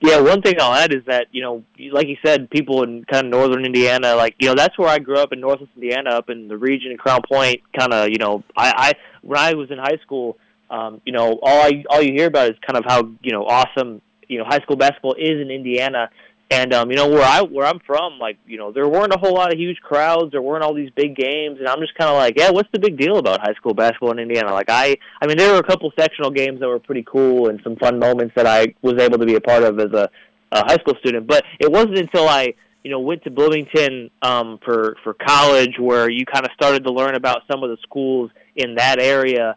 [0.00, 3.26] Yeah, one thing I'll add is that you know, like you said, people in kind
[3.26, 6.28] of northern Indiana, like you know, that's where I grew up in northwest Indiana, up
[6.28, 7.62] in the region in Crown Point.
[7.76, 10.36] Kind of, you know, I, I when I was in high school,
[10.70, 13.44] um, you know, all I all you hear about is kind of how you know
[13.46, 16.10] awesome you know high school basketball is in Indiana,
[16.50, 19.18] and um, you know where I where I'm from, like you know there weren't a
[19.18, 22.08] whole lot of huge crowds, there weren't all these big games, and I'm just kind
[22.08, 24.52] of like, yeah, what's the big deal about high school basketball in Indiana?
[24.52, 27.60] Like I, I mean, there were a couple sectional games that were pretty cool and
[27.64, 30.08] some fun moments that I was able to be a part of as a,
[30.52, 31.26] a high school student.
[31.26, 32.54] But it wasn't until I,
[32.84, 36.92] you know, went to Bloomington um, for for college where you kind of started to
[36.92, 39.56] learn about some of the schools in that area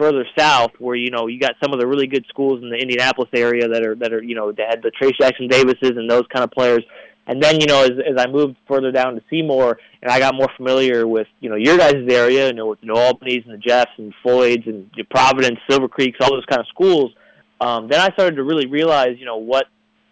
[0.00, 2.76] further south where you know you got some of the really good schools in the
[2.76, 6.10] Indianapolis area that are that are you know that had the Trayce Jackson Davises and
[6.10, 6.82] those kind of players.
[7.26, 10.34] And then you know as as I moved further down to Seymour and I got
[10.34, 13.54] more familiar with you know your guys' area, you know with the New Albany's and
[13.54, 17.12] the Jeffs and Floyd's and Providence, Silver Creeks, all those kind of schools.
[17.60, 19.66] Um, then I started to really realize you know what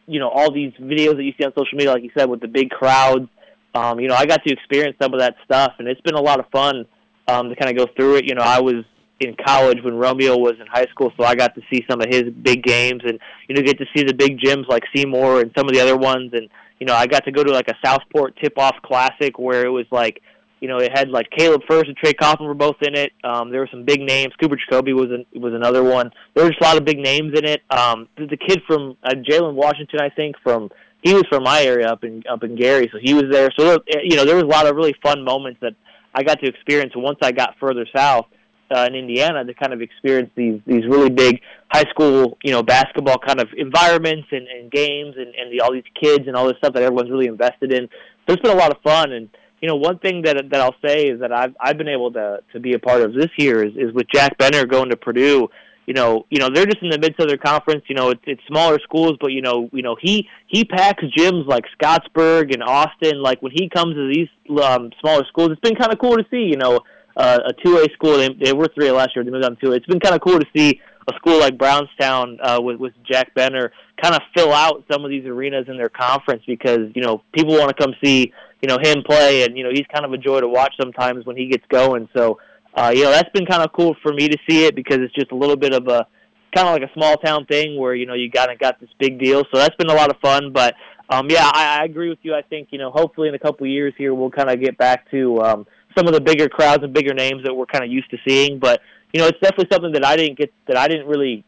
[0.06, 2.40] you know all these videos that you see on social media, like you said, with
[2.40, 3.28] the big crowds.
[3.74, 6.20] Um, you know I got to experience some of that stuff, and it's been a
[6.20, 6.84] lot of fun
[7.26, 8.26] um, to kind of go through it.
[8.26, 8.84] You know I was
[9.20, 12.06] in college when Romeo was in high school, so I got to see some of
[12.08, 15.50] his big games and you know get to see the big gyms like Seymour and
[15.56, 17.74] some of the other ones and you know I got to go to like a
[17.84, 20.22] Southport tip-off classic where it was like
[20.60, 23.12] you know it had like Caleb Furst and Trey Coughlin were both in it.
[23.24, 24.32] Um, there were some big names.
[24.40, 26.10] Cooper Jacoby was an, was another one.
[26.34, 27.62] There was just a lot of big names in it.
[27.70, 30.70] Um, the kid from uh, Jalen Washington, I think from
[31.02, 33.50] he was from my area up in up in Gary, so he was there.
[33.58, 35.72] So you know there was a lot of really fun moments that
[36.14, 38.26] I got to experience once I got further south
[38.74, 42.62] uh, in Indiana to kind of experience these these really big high school you know
[42.62, 46.46] basketball kind of environments and, and games and, and the, all these kids and all
[46.46, 47.88] this stuff that everyone's really invested in.
[48.26, 49.28] So it's been a lot of fun and
[49.60, 52.40] you know one thing that that I'll say is that I've I've been able to
[52.52, 55.48] to be a part of this year is, is with Jack Benner going to Purdue.
[55.86, 57.82] You know, you know they're just in the mid Southern Conference.
[57.88, 61.46] You know, it's, it's smaller schools, but you know, you know he he packs gyms
[61.46, 63.22] like Scottsburg and Austin.
[63.22, 64.28] Like when he comes to these
[64.62, 66.42] um, smaller schools, it's been kind of cool to see.
[66.42, 66.80] You know,
[67.18, 68.16] uh, a two A school.
[68.16, 69.24] They, they were three A last year.
[69.24, 71.58] They moved on to two It's been kind of cool to see a school like
[71.58, 75.76] Brownstown uh, with with Jack Benner kind of fill out some of these arenas in
[75.76, 79.56] their conference because you know people want to come see you know him play and
[79.56, 82.08] you know he's kind of a joy to watch sometimes when he gets going.
[82.16, 82.38] So
[82.74, 85.14] uh, you know that's been kind of cool for me to see it because it's
[85.14, 86.06] just a little bit of a
[86.54, 89.18] kind of like a small town thing where you know you got got this big
[89.18, 89.44] deal.
[89.52, 90.52] So that's been a lot of fun.
[90.52, 90.74] But
[91.10, 92.34] um, yeah, I, I agree with you.
[92.34, 94.76] I think you know hopefully in a couple of years here we'll kind of get
[94.76, 97.90] back to um, some of the bigger crowds and bigger names that we're kind of
[97.90, 98.58] used to seeing.
[98.58, 98.80] But
[99.12, 101.44] you know, it's definitely something that I didn't get that I didn't really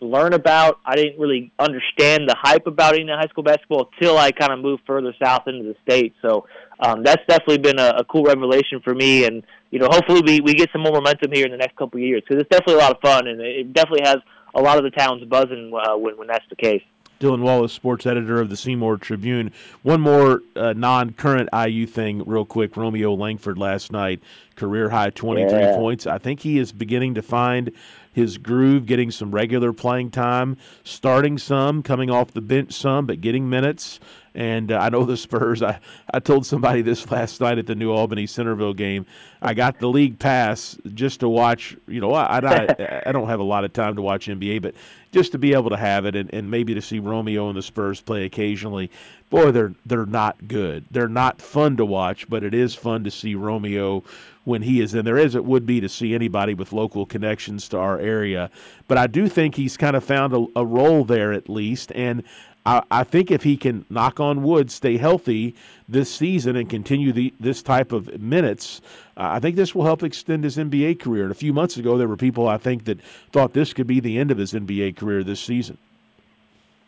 [0.00, 0.78] learn about.
[0.84, 4.58] I didn't really understand the hype about Indiana high school basketball until I kind of
[4.58, 6.14] moved further south into the state.
[6.22, 6.46] So
[6.80, 9.24] um, that's definitely been a, a cool revelation for me.
[9.24, 11.98] And you know, hopefully we we get some more momentum here in the next couple
[11.98, 14.18] of years because it's definitely a lot of fun and it definitely has
[14.54, 16.82] a lot of the towns buzzing uh, when when that's the case.
[17.20, 19.52] Dylan Wallace, sports editor of the Seymour Tribune.
[19.82, 22.76] One more uh, non-current IU thing, real quick.
[22.76, 24.20] Romeo Langford last night,
[24.56, 25.76] career high 23 yeah.
[25.76, 26.06] points.
[26.06, 27.70] I think he is beginning to find
[28.12, 33.20] his groove, getting some regular playing time, starting some, coming off the bench some, but
[33.20, 33.98] getting minutes.
[34.34, 35.62] And uh, I know the Spurs.
[35.62, 35.78] I,
[36.12, 39.06] I told somebody this last night at the New Albany Centerville game.
[39.40, 41.76] I got the league pass just to watch.
[41.86, 44.74] You know, I, I, I don't have a lot of time to watch NBA, but
[45.12, 47.62] just to be able to have it and, and maybe to see Romeo and the
[47.62, 48.90] Spurs play occasionally.
[49.30, 50.84] Boy, they're they're not good.
[50.90, 54.02] They're not fun to watch, but it is fun to see Romeo
[54.44, 57.68] when he is in there, as it would be to see anybody with local connections
[57.68, 58.50] to our area.
[58.88, 62.22] But I do think he's kind of found a, a role there at least, and
[62.66, 65.54] I, I think if he can knock on wood, stay healthy
[65.88, 68.80] this season and continue the, this type of minutes,
[69.16, 71.24] uh, I think this will help extend his NBA career.
[71.24, 73.00] And a few months ago, there were people I think that
[73.32, 75.78] thought this could be the end of his NBA career this season.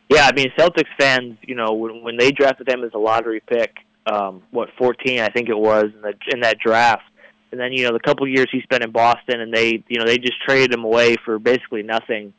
[0.09, 3.41] Yeah, I mean Celtics fans, you know, when when they drafted him as a lottery
[3.41, 3.75] pick,
[4.07, 7.03] um, what 14 I think it was in the in that draft,
[7.51, 10.05] and then you know the couple years he spent in Boston, and they you know
[10.05, 12.33] they just traded him away for basically nothing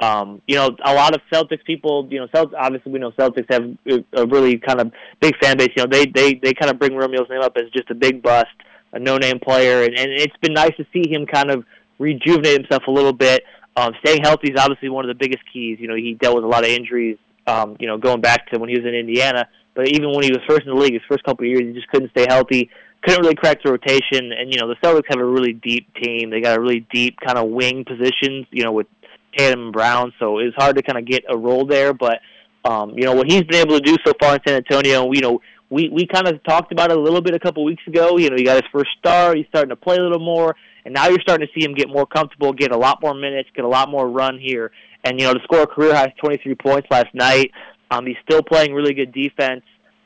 [0.00, 3.52] um, you know, a lot of Celtics people, you know, Celtics, obviously we know Celtics
[3.52, 3.76] have
[4.14, 5.68] a really kind of big fan base.
[5.76, 8.22] You know, they they they kind of bring Romeo's name up as just a big
[8.22, 8.48] bust,
[8.92, 11.64] a no-name player, and, and it's been nice to see him kind of
[11.98, 13.44] rejuvenate himself a little bit.
[13.76, 15.78] Um, staying healthy is obviously one of the biggest keys.
[15.78, 17.18] You know, he dealt with a lot of injuries.
[17.46, 20.30] Um, you know, going back to when he was in Indiana, but even when he
[20.30, 22.70] was first in the league, his first couple of years, he just couldn't stay healthy.
[23.02, 26.30] Couldn't really crack the rotation, and you know the Celtics have a really deep team.
[26.30, 28.46] They got a really deep kind of wing positions.
[28.50, 28.86] You know, with
[29.36, 31.92] Tatum Brown, so it was hard to kind of get a role there.
[31.92, 32.20] But
[32.64, 35.10] um, you know what he's been able to do so far in San Antonio.
[35.12, 35.40] You know,
[35.70, 38.18] we we kind of talked about it a little bit a couple weeks ago.
[38.18, 39.36] You know, he got his first start.
[39.36, 41.88] He's starting to play a little more, and now you're starting to see him get
[41.88, 44.72] more comfortable, get a lot more minutes, get a lot more run here.
[45.04, 47.52] And you know, to score a career high 23 points last night.
[47.90, 49.62] Um, he's still playing really good defense.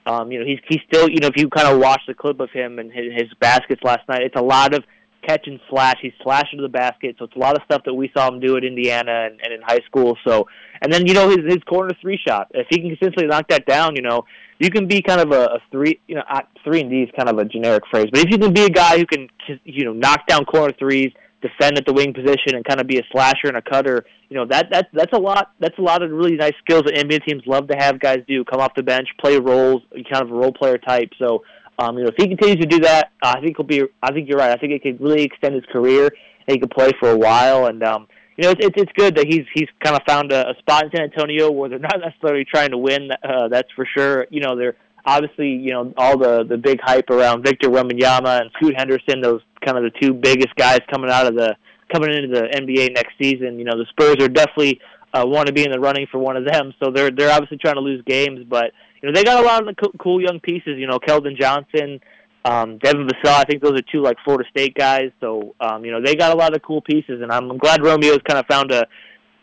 [0.07, 2.41] Um, you know, he's he's still you know if you kind of watch the clip
[2.41, 4.85] of him and his, his baskets last night, it's a lot of
[5.27, 5.97] catch and slash.
[6.01, 8.41] He's slashing to the basket, so it's a lot of stuff that we saw him
[8.41, 10.17] do at Indiana and, and in high school.
[10.27, 10.47] So,
[10.83, 12.49] and then you know his his corner three shot.
[12.55, 14.25] If he can consistently knock that down, you know
[14.59, 16.01] you can be kind of a, a three.
[16.07, 16.23] You know,
[16.63, 18.71] three and D is kind of a generic phrase, but if you can be a
[18.71, 19.29] guy who can
[19.65, 22.99] you know knock down corner threes, defend at the wing position, and kind of be
[22.99, 25.53] a slasher and a cutter, you know that that that's a lot.
[25.61, 28.45] That's a lot of really nice skills that NBA teams love to have guys do.
[28.45, 31.11] Come off the bench, play roles, kind of a role player type.
[31.19, 31.43] So
[31.79, 33.83] um, you know, if he continues to do that, I think he'll be.
[34.03, 34.51] I think you're right.
[34.51, 36.07] I think it could really extend his career.
[36.47, 38.07] And he could play for a while, and um,
[38.37, 40.85] you know, it's, it's it's good that he's he's kind of found a, a spot
[40.85, 43.11] in San Antonio where they're not necessarily trying to win.
[43.23, 44.27] Uh, that's for sure.
[44.31, 48.51] You know, they're obviously you know all the the big hype around Victor Wembanyama and
[48.57, 49.21] Scoot Henderson.
[49.23, 51.57] Those kind of the two biggest guys coming out of the
[51.93, 53.59] coming into the NBA next season.
[53.59, 54.81] You know, the Spurs are definitely
[55.13, 56.75] uh, want to be in the running for one of them.
[56.83, 58.73] So they're they're obviously trying to lose games, but
[59.05, 60.79] you know, they got a lot of cool young pieces.
[60.79, 62.01] You know, Keldon Johnson,
[62.47, 63.35] um, Devin Vassell.
[63.35, 65.11] I think those are two like Florida State guys.
[65.21, 68.23] So, um, you know, they got a lot of cool pieces, and I'm, glad Romeo's
[68.27, 68.87] kind of found a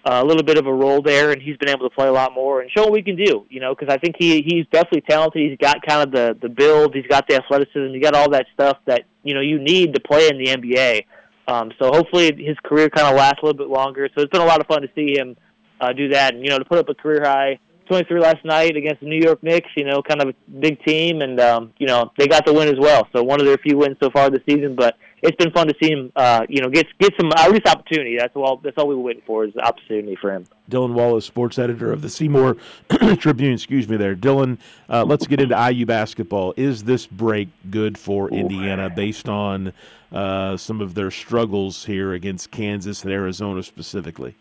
[0.04, 2.34] a little bit of a role there, and he's been able to play a lot
[2.34, 3.45] more and show what we can do.
[3.50, 5.47] You know, because I think he he's definitely talented.
[5.47, 6.95] He's got kind of the the build.
[6.95, 7.93] He's got the athleticism.
[7.93, 11.06] He's got all that stuff that you know you need to play in the NBA.
[11.47, 14.10] Um, so hopefully his career kind of lasts a little bit longer.
[14.15, 15.38] So it's been a lot of fun to see him
[15.80, 17.60] uh, do that, and you know to put up a career high
[17.91, 19.67] 23 last night against the New York Knicks.
[19.75, 22.69] You know, kind of a big team, and um, you know they got the win
[22.69, 23.06] as well.
[23.12, 25.73] So one of their few wins so far this season, but it's been fun to
[25.84, 26.10] see him.
[26.15, 28.15] Uh, you know, get get some at least opportunity.
[28.17, 28.62] That's all.
[28.63, 30.45] That's all we were waiting for is opportunity for him.
[30.69, 32.56] Dylan Wallace, sports editor of the Seymour
[33.19, 33.56] Tribune.
[33.56, 34.58] Excuse me, there, Dylan.
[34.89, 36.54] Uh, let's get into IU basketball.
[36.56, 38.38] Is this break good for Ooh.
[38.38, 39.73] Indiana based on
[40.13, 44.36] uh, some of their struggles here against Kansas and Arizona specifically?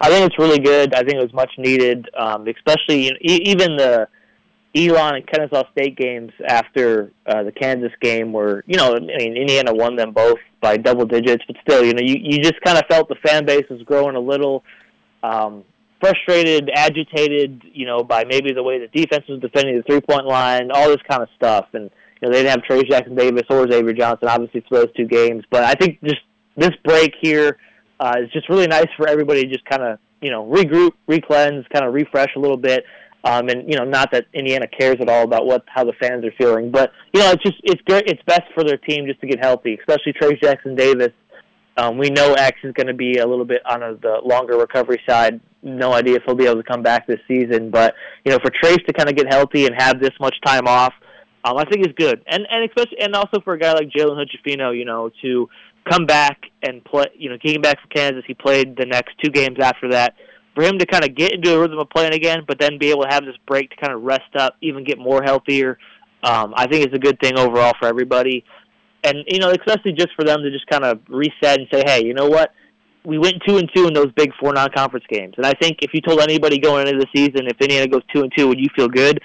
[0.00, 0.94] I think it's really good.
[0.94, 4.08] I think it was much needed, um, especially you know, e- even the
[4.76, 9.36] Elon and Kennesaw State games after uh, the Kansas game, where you know, I mean,
[9.36, 12.76] Indiana won them both by double digits, but still, you know, you you just kind
[12.76, 14.64] of felt the fan base was growing a little
[15.22, 15.64] um,
[15.98, 20.26] frustrated, agitated, you know, by maybe the way the defense was defending the three point
[20.26, 23.44] line, all this kind of stuff, and you know, they didn't have Trayce Jackson Davis
[23.48, 26.20] or Xavier Johnson, obviously, for those two games, but I think just
[26.56, 27.58] this break here
[27.98, 31.64] uh, it's just really nice for everybody to just kind of you know regroup, recleanse,
[31.72, 32.84] kind of refresh a little bit.
[33.24, 36.24] Um, and you know, not that Indiana cares at all about what how the fans
[36.24, 38.04] are feeling, but you know, it's just it's great.
[38.06, 41.10] It's best for their team just to get healthy, especially Trayce Jackson Davis.
[41.76, 44.56] Um, we know X is going to be a little bit on a, the longer
[44.56, 45.40] recovery side.
[45.62, 48.50] No idea if he'll be able to come back this season, but you know, for
[48.50, 50.94] Trayce to kind of get healthy and have this much time off,
[51.44, 52.22] um, I think is good.
[52.28, 55.48] And and especially and also for a guy like Jalen Hood-Schifino, you know, to
[55.88, 57.06] come back and play.
[57.16, 58.24] You know, came back from Kansas.
[58.26, 60.14] He played the next two games after that.
[60.54, 62.90] For him to kind of get into a rhythm of playing again, but then be
[62.90, 65.78] able to have this break to kind of rest up, even get more healthier,
[66.22, 68.44] um, I think it's a good thing overall for everybody.
[69.04, 72.04] And you know, especially just for them to just kind of reset and say, hey,
[72.04, 72.52] you know what?
[73.04, 75.92] We went two and two in those big four non-conference games, and I think if
[75.94, 78.68] you told anybody going into the season if Indiana goes two and two, would you
[78.74, 79.20] feel good?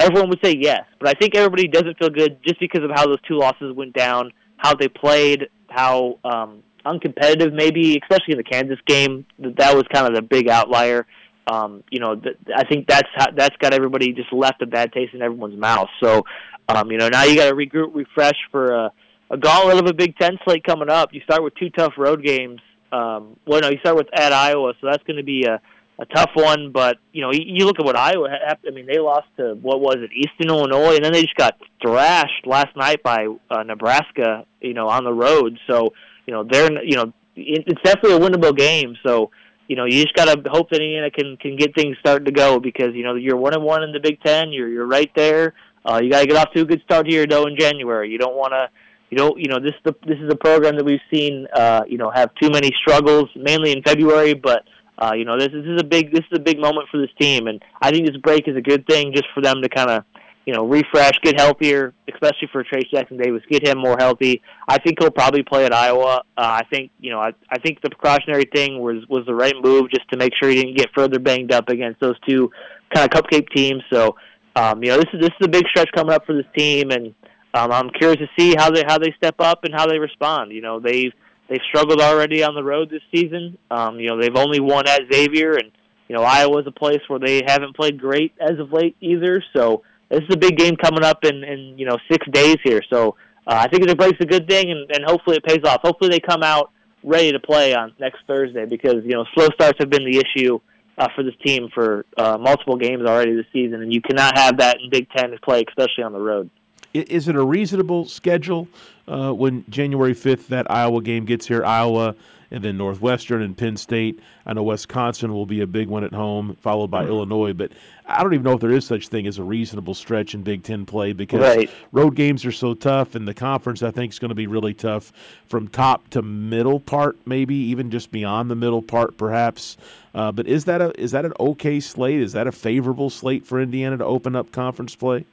[0.00, 3.06] Everyone would say yes, but I think everybody doesn't feel good just because of how
[3.06, 8.44] those two losses went down, how they played, how um, uncompetitive, maybe, especially in the
[8.44, 9.24] Kansas game.
[9.38, 11.06] That was kind of the big outlier.
[11.46, 14.92] Um, you know, th- I think that's how, that's got everybody just left a bad
[14.92, 15.88] taste in everyone's mouth.
[16.02, 16.22] So,
[16.68, 18.92] um, you know, now you got to regroup, refresh for a,
[19.30, 21.12] a gauntlet of a Big Ten slate coming up.
[21.12, 22.60] You start with two tough road games.
[22.92, 25.60] Um, well, no, you start with at Iowa, so that's going to be a
[25.98, 26.72] a tough one.
[26.72, 28.28] But you know, you, look at what Iowa.
[28.30, 31.56] I mean, they lost to what was it, Eastern Illinois, and then they just got
[31.80, 34.46] thrashed last night by uh, Nebraska.
[34.60, 35.58] You know, on the road.
[35.68, 35.92] So
[36.26, 38.96] you know, they're you know, it, it's definitely a winnable game.
[39.04, 39.30] So
[39.68, 42.32] you know, you just got to hope that Indiana can can get things starting to
[42.32, 44.52] go because you know you're one and one in the Big Ten.
[44.52, 45.54] You're you're right there.
[45.84, 48.08] Uh, you got to get off to a good start here, though, in January.
[48.08, 48.68] You don't want to
[49.10, 51.82] you don't you know this is the this is a program that we've seen uh,
[51.86, 54.64] you know have too many struggles mainly in February, but
[54.98, 57.10] uh, you know, this, this is a big this is a big moment for this
[57.20, 59.90] team, and I think this break is a good thing just for them to kind
[59.90, 60.04] of
[60.44, 64.42] you know refresh, get healthier, especially for Trayce Jackson Davis, get him more healthy.
[64.68, 66.22] I think he'll probably play at Iowa.
[66.36, 69.54] Uh, I think you know I, I think the precautionary thing was was the right
[69.62, 72.50] move just to make sure he didn't get further banged up against those two
[72.94, 73.82] kind of cupcake teams.
[73.90, 74.16] So
[74.56, 76.90] um, you know this is this is a big stretch coming up for this team,
[76.90, 77.14] and
[77.54, 80.52] um, I'm curious to see how they how they step up and how they respond.
[80.52, 81.12] You know they've
[81.52, 83.58] They've struggled already on the road this season.
[83.70, 85.70] Um, you know, they've only won at Xavier, and
[86.08, 89.44] you know Iowa's a place where they haven't played great as of late either.
[89.54, 92.80] So this is a big game coming up in, in you know six days here.
[92.90, 95.82] So uh, I think the break's a good thing, and, and hopefully it pays off.
[95.82, 96.70] Hopefully they come out
[97.04, 100.58] ready to play on next Thursday because you know slow starts have been the issue
[100.96, 104.56] uh, for this team for uh, multiple games already this season, and you cannot have
[104.56, 106.48] that in Big Ten play, especially on the road.
[106.94, 108.68] Is it a reasonable schedule
[109.08, 111.64] uh, when January 5th that Iowa game gets here?
[111.64, 112.14] Iowa
[112.52, 114.20] and then Northwestern and Penn State.
[114.44, 117.12] I know Wisconsin will be a big one at home, followed by mm-hmm.
[117.12, 117.52] Illinois.
[117.54, 117.72] But
[118.06, 120.62] I don't even know if there is such thing as a reasonable stretch in Big
[120.62, 121.70] Ten play because right.
[121.92, 124.74] road games are so tough, and the conference I think is going to be really
[124.74, 125.12] tough
[125.48, 129.78] from top to middle part, maybe even just beyond the middle part, perhaps.
[130.14, 132.20] Uh, but is that a is that an okay slate?
[132.20, 135.24] Is that a favorable slate for Indiana to open up conference play?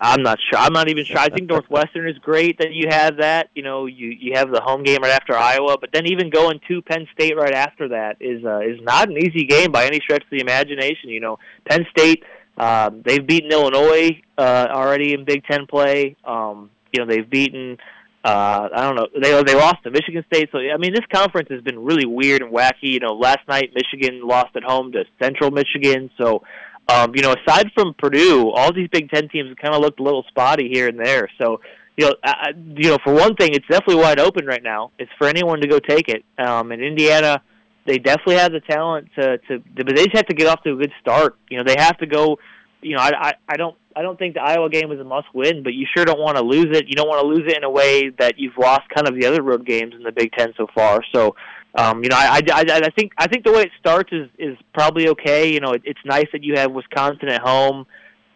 [0.00, 0.58] I'm not sure.
[0.58, 1.18] I'm not even sure.
[1.18, 3.50] I think Northwestern is great that you have that.
[3.54, 6.60] You know, you you have the home game right after Iowa, but then even going
[6.68, 10.00] to Penn State right after that is uh, is not an easy game by any
[10.00, 11.10] stretch of the imagination.
[11.10, 11.38] You know,
[11.68, 12.24] Penn State
[12.60, 16.16] um, they've beaten Illinois uh, already in Big Ten play.
[16.24, 17.78] Um, you know, they've beaten.
[18.22, 19.06] Uh, I don't know.
[19.18, 20.50] They they lost to Michigan State.
[20.52, 22.82] So I mean, this conference has been really weird and wacky.
[22.82, 26.10] You know, last night Michigan lost at home to Central Michigan.
[26.18, 26.42] So
[26.90, 30.02] um, you know, aside from Purdue, all these Big Ten teams kind of looked a
[30.02, 31.28] little spotty here and there.
[31.40, 31.60] So,
[31.96, 34.90] you know, I, you know, for one thing, it's definitely wide open right now.
[34.98, 36.24] It's for anyone to go take it.
[36.38, 37.42] Um, and Indiana,
[37.86, 40.72] they definitely have the talent to, to, but they just have to get off to
[40.72, 41.36] a good start.
[41.48, 42.38] You know, they have to go.
[42.82, 45.62] You know, I, I, I don't, I don't think the Iowa game is a must-win,
[45.62, 46.86] but you sure don't want to lose it.
[46.88, 49.26] You don't want to lose it in a way that you've lost kind of the
[49.26, 51.00] other road games in the Big Ten so far.
[51.14, 51.34] So,
[51.74, 54.56] um, you know, I, I, I think I think the way it starts is is
[54.74, 55.52] probably okay.
[55.52, 57.86] You know, it, it's nice that you have Wisconsin at home.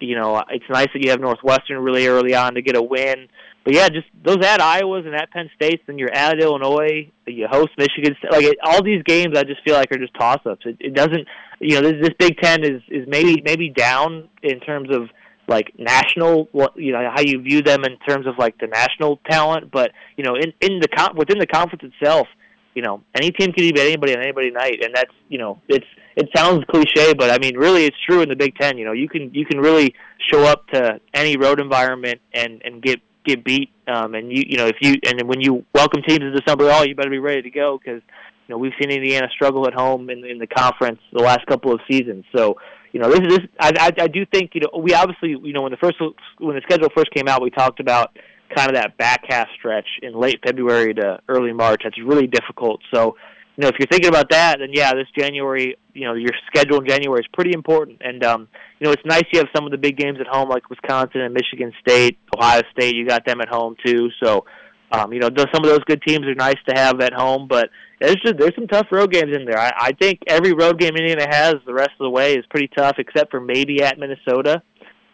[0.01, 3.29] You know, it's nice that you have Northwestern really early on to get a win.
[3.65, 7.49] But yeah, just those at Iowa's and at Penn State, then you're at Illinois, you
[7.51, 8.15] host Michigan.
[8.31, 10.67] Like it, all these games, I just feel like are just toss-ups.
[10.67, 11.27] It, it doesn't,
[11.61, 15.09] you know, this, this Big Ten is is maybe maybe down in terms of
[15.49, 19.71] like national, you know, how you view them in terms of like the national talent.
[19.73, 22.29] But you know, in in the within the conference itself
[22.75, 25.87] you know, any team can beat anybody on anybody night, and that's you know, it's
[26.17, 28.79] it sounds cliche, but I mean, really, it's true in the Big Ten.
[28.79, 29.95] You know, you can you can really
[30.31, 33.71] show up to any road environment and and get get beat.
[33.87, 36.83] Um, and you you know, if you and when you welcome teams to December, oh,
[36.83, 38.03] you better be ready to go because
[38.47, 41.73] you know we've seen Indiana struggle at home in in the conference the last couple
[41.73, 42.25] of seasons.
[42.35, 42.57] So
[42.93, 43.41] you know, this is this.
[43.61, 45.97] I, I I do think you know we obviously you know when the first
[46.39, 48.17] when the schedule first came out, we talked about
[48.55, 51.83] kind of that back half stretch in late February to early March.
[51.85, 52.81] That's really difficult.
[52.93, 53.17] So,
[53.57, 56.81] you know, if you're thinking about that, then yeah, this January, you know, your schedule
[56.81, 58.03] in January is pretty important.
[58.03, 58.49] And um,
[58.79, 61.21] you know, it's nice you have some of the big games at home, like Wisconsin
[61.21, 62.97] and Michigan State, Ohio State.
[62.97, 64.09] You got them at home too.
[64.23, 64.45] So,
[64.91, 67.71] um, you know, some of those good teams are nice to have at home, but
[68.01, 69.59] there's just, there's some tough road games in there.
[69.59, 72.69] I, I think every road game Indiana has the rest of the way is pretty
[72.77, 74.63] tough, except for maybe at Minnesota.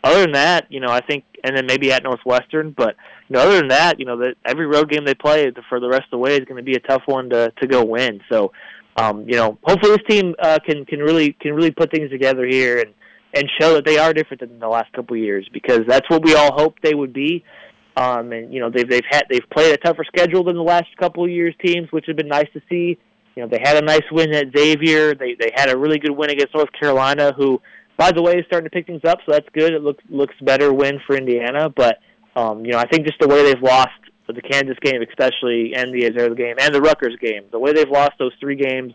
[0.03, 2.97] Other than that, you know, I think, and then maybe at Northwestern, but
[3.31, 5.89] you know, other than that, you know, that every road game they play for the
[5.89, 8.21] rest of the way is going to be a tough one to to go win.
[8.29, 8.53] So,
[8.97, 12.45] um, you know, hopefully this team uh, can can really can really put things together
[12.45, 12.93] here and
[13.33, 16.25] and show that they are different than the last couple of years because that's what
[16.25, 17.45] we all hoped they would be.
[17.97, 20.89] Um, and you know, they've they've had they've played a tougher schedule than the last
[20.99, 22.99] couple of years teams, which have been nice to see.
[23.37, 25.15] You know, they had a nice win at Xavier.
[25.15, 27.63] They they had a really good win against North Carolina, who,
[27.97, 29.19] by the way, is starting to pick things up.
[29.25, 29.73] So that's good.
[29.73, 31.99] It looks looks better win for Indiana, but
[32.37, 33.91] um, you know, I think just the way they've lost
[34.33, 37.45] the Kansas game especially, and the Arizona game, and the Rutgers game.
[37.51, 38.93] The way they've lost those three games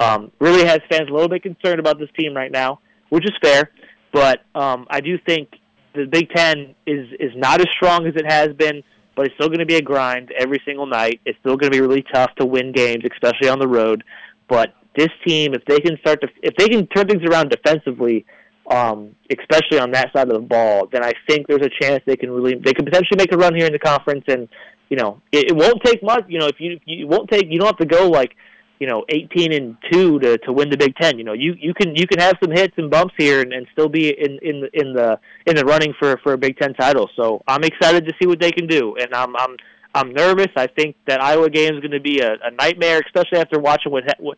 [0.00, 3.32] um, really has fans a little bit concerned about this team right now, which is
[3.42, 3.70] fair.
[4.12, 5.48] But um, I do think
[5.94, 8.82] the Big Ten is is not as strong as it has been,
[9.16, 11.20] but it's still going to be a grind every single night.
[11.24, 14.04] It's still going to be really tough to win games, especially on the road.
[14.48, 18.24] But this team, if they can start to, if they can turn things around defensively,
[18.70, 22.16] um, especially on that side of the ball, then I think there's a chance they
[22.16, 24.24] can really, they could potentially make a run here in the conference.
[24.28, 24.48] And
[24.88, 26.24] you know, it, it won't take much.
[26.28, 28.36] You know, if you, you won't take, you don't have to go like
[28.80, 31.18] you know 18 and two to to win the Big Ten.
[31.18, 33.66] You know, you you can you can have some hits and bumps here and, and
[33.72, 37.08] still be in in in the in the running for for a Big Ten title.
[37.16, 39.56] So I'm excited to see what they can do, and I'm I'm
[39.94, 40.48] I'm nervous.
[40.56, 43.92] I think that Iowa game is going to be a, a nightmare, especially after watching
[43.92, 44.36] what, what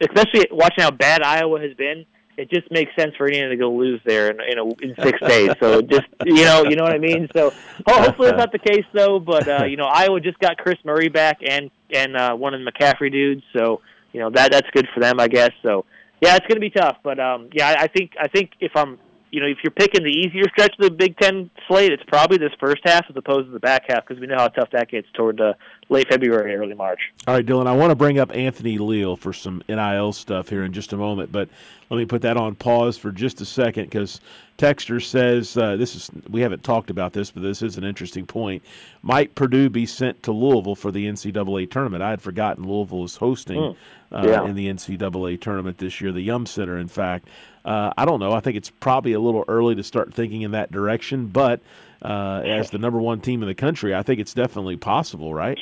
[0.00, 2.04] especially watching how bad Iowa has been.
[2.38, 5.18] It just makes sense for Indiana to go lose there in, in, a, in six
[5.20, 5.50] days.
[5.58, 7.28] So just you know, you know what I mean.
[7.34, 7.52] So
[7.84, 9.18] hopefully it's not the case though.
[9.18, 12.60] But uh, you know, Iowa just got Kris Murray back and and uh, one of
[12.64, 13.42] the McCaffrey dudes.
[13.52, 13.80] So
[14.12, 15.50] you know that that's good for them, I guess.
[15.64, 15.84] So
[16.20, 16.98] yeah, it's going to be tough.
[17.02, 20.04] But um, yeah, I, I think I think if I'm you know, if you're picking
[20.04, 23.46] the easier stretch of the Big Ten slate, it's probably this first half as opposed
[23.46, 25.54] to the back half because we know how tough that gets toward uh,
[25.88, 27.00] late February, early March.
[27.26, 30.64] All right, Dylan, I want to bring up Anthony Leal for some NIL stuff here
[30.64, 31.48] in just a moment, but
[31.90, 34.20] let me put that on pause for just a second because
[34.58, 38.26] Texter says uh, this is we haven't talked about this, but this is an interesting
[38.26, 38.62] point.
[39.02, 42.02] Might Purdue be sent to Louisville for the NCAA tournament?
[42.02, 43.76] I had forgotten Louisville is hosting mm,
[44.10, 44.42] yeah.
[44.42, 47.28] uh, in the NCAA tournament this year, the Yum Center, in fact.
[47.68, 48.32] Uh, I don't know.
[48.32, 51.60] I think it's probably a little early to start thinking in that direction, but
[52.00, 55.58] uh, as the number one team in the country, I think it's definitely possible, right?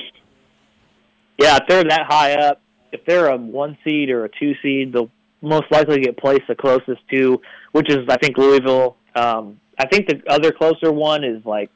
[1.36, 4.92] Yeah, if they're that high up, if they're a one seed or a two seed,
[4.92, 5.10] they'll
[5.42, 7.40] most likely get placed the closest to,
[7.72, 8.96] which is I think Louisville.
[9.16, 11.70] Um, I think the other closer one is like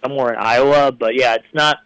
[0.00, 1.78] somewhere in Iowa, but yeah, it's not.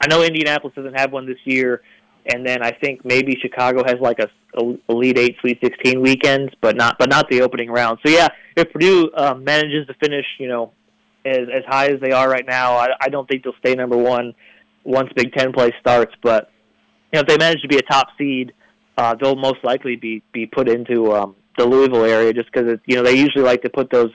[0.00, 1.82] I know Indianapolis doesn't have one this year,
[2.26, 6.52] and then I think maybe Chicago has like a, a Elite Eight, Sweet Sixteen weekends,
[6.60, 7.98] but not but not the opening round.
[8.04, 10.72] So yeah, if Purdue um, manages to finish, you know,
[11.24, 13.96] as as high as they are right now, I, I don't think they'll stay number
[13.96, 14.34] one
[14.84, 16.14] once Big Ten play starts.
[16.22, 16.50] But
[17.12, 18.52] you know, if they manage to be a top seed,
[18.98, 22.96] uh, they'll most likely be be put into um, the Louisville area just because you
[22.96, 24.10] know they usually like to put those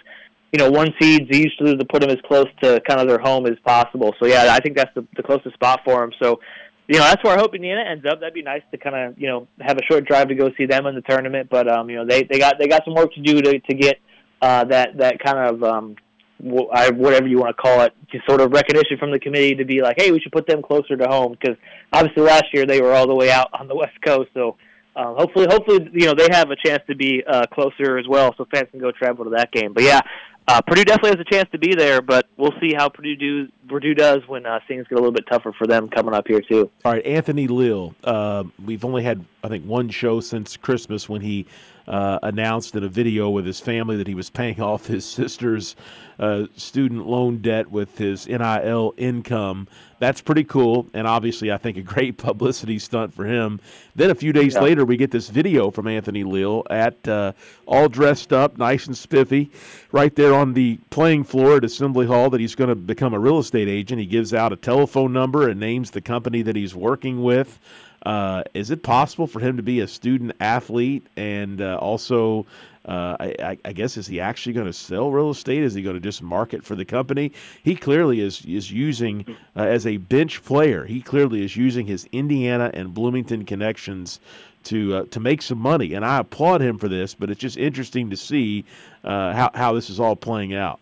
[0.51, 3.19] you know one seeds they usually to put them as close to kind of their
[3.19, 4.13] home as possible.
[4.19, 6.11] So yeah, I think that's the, the closest spot for them.
[6.21, 6.39] So
[6.88, 8.19] you know that's where I hope Indiana ends up.
[8.19, 10.65] That'd be nice to kind of you know have a short drive to go see
[10.65, 11.49] them in the tournament.
[11.49, 13.73] But um, you know they they got they got some work to do to to
[13.73, 13.99] get
[14.41, 15.95] uh, that that kind of um,
[16.39, 19.81] whatever you want to call it, just sort of recognition from the committee to be
[19.81, 21.57] like, hey, we should put them closer to home because
[21.91, 24.29] obviously last year they were all the way out on the West Coast.
[24.33, 24.57] So
[24.95, 28.33] uh, hopefully, hopefully, you know they have a chance to be uh, closer as well,
[28.38, 29.73] so fans can go travel to that game.
[29.73, 30.01] But yeah,
[30.47, 33.47] uh, Purdue definitely has a chance to be there, but we'll see how Purdue do
[33.67, 36.41] Purdue does when uh, things get a little bit tougher for them coming up here
[36.41, 36.69] too.
[36.83, 37.95] All right, Anthony Leal.
[38.03, 41.47] Uh, we've only had I think one show since Christmas when he
[41.88, 45.75] uh, announced in a video with his family that he was paying off his sister's
[46.17, 49.67] uh, student loan debt with his NIL income.
[49.99, 53.59] That's pretty cool, and obviously, I think a great publicity stunt for him.
[53.95, 54.61] Then a few days yeah.
[54.61, 57.33] later, we get this video from Anthony Leal at uh,
[57.65, 59.51] all dressed up, nice and spiffy,
[59.91, 63.19] right there on the playing floor at Assembly Hall that he's going to become a
[63.19, 63.99] real estate agent.
[63.99, 67.59] He gives out a telephone number and names the company that he's working with.
[68.05, 72.45] Uh, is it possible for him to be a student athlete and uh, also,
[72.85, 75.63] uh, I, I, guess, is he actually going to sell real estate?
[75.63, 77.31] Is he going to just market for the company?
[77.63, 79.25] He clearly is is using
[79.55, 80.85] uh, as a bench player.
[80.85, 84.19] He clearly is using his Indiana and Bloomington connections
[84.65, 87.15] to uh, to make some money, and I applaud him for this.
[87.15, 88.65] But it's just interesting to see
[89.03, 90.79] uh, how how this is all playing out.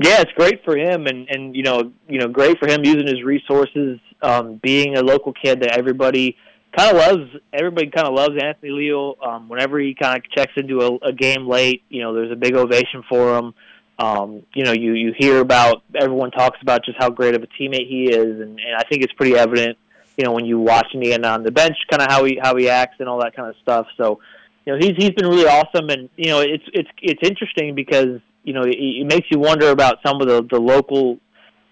[0.00, 3.06] Yeah, it's great for him, and and you know you know great for him using
[3.06, 6.36] his resources, um, being a local kid that everybody
[6.76, 7.30] kind of loves.
[7.52, 9.16] Everybody kind of loves Anthony Leal.
[9.24, 12.36] Um, whenever he kind of checks into a, a game late, you know, there's a
[12.36, 13.54] big ovation for him.
[13.98, 17.46] Um, you know, you you hear about everyone talks about just how great of a
[17.46, 19.78] teammate he is, and, and I think it's pretty evident.
[20.16, 22.68] You know, when you watch Indiana on the bench, kind of how he how he
[22.68, 23.86] acts and all that kind of stuff.
[23.96, 24.18] So,
[24.64, 28.20] you know, he's he's been really awesome, and you know, it's it's it's interesting because
[28.42, 31.20] you know, it, it makes you wonder about some of the the local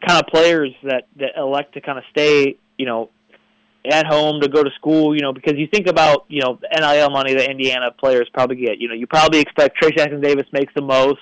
[0.07, 3.11] kind of players that that elect to kind of stay, you know,
[3.91, 6.69] at home to go to school, you know, because you think about, you know, the
[6.79, 8.79] NIL money that Indiana players probably get.
[8.79, 11.21] You know, you probably expect Trayce Jackson Davis makes the most.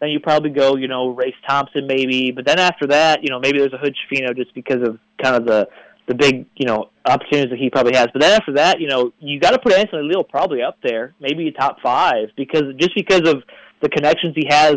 [0.00, 2.30] Then you probably go, you know, Race Thompson maybe.
[2.30, 5.36] But then after that, you know, maybe there's a Hood Schifino just because of kind
[5.36, 5.68] of the
[6.06, 8.08] the big, you know, opportunities that he probably has.
[8.12, 11.14] But then after that, you know, you got to put Anthony Leal probably up there,
[11.18, 13.42] maybe top five, because just because of
[13.80, 14.76] the connections he has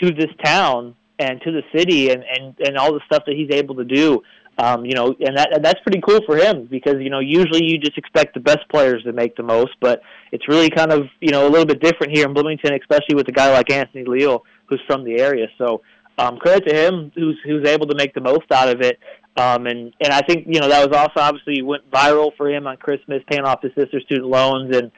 [0.00, 3.50] to this town and to the city and, and, and all the stuff that he's
[3.54, 4.22] able to do.
[4.58, 7.78] Um, you know, and that that's pretty cool for him because you know usually you
[7.78, 10.02] just expect the best players to make the most, but
[10.32, 13.28] it's really kind of you know a little bit different here in Bloomington, especially with
[13.28, 15.46] a guy like Anthony Leal who's from the area.
[15.56, 15.82] So
[16.18, 18.98] um, credit to him who's who's able to make the most out of it.
[19.36, 22.66] Um, and and I think you know that was also obviously went viral for him
[22.66, 24.90] on Christmas, paying off his sister's student loans, and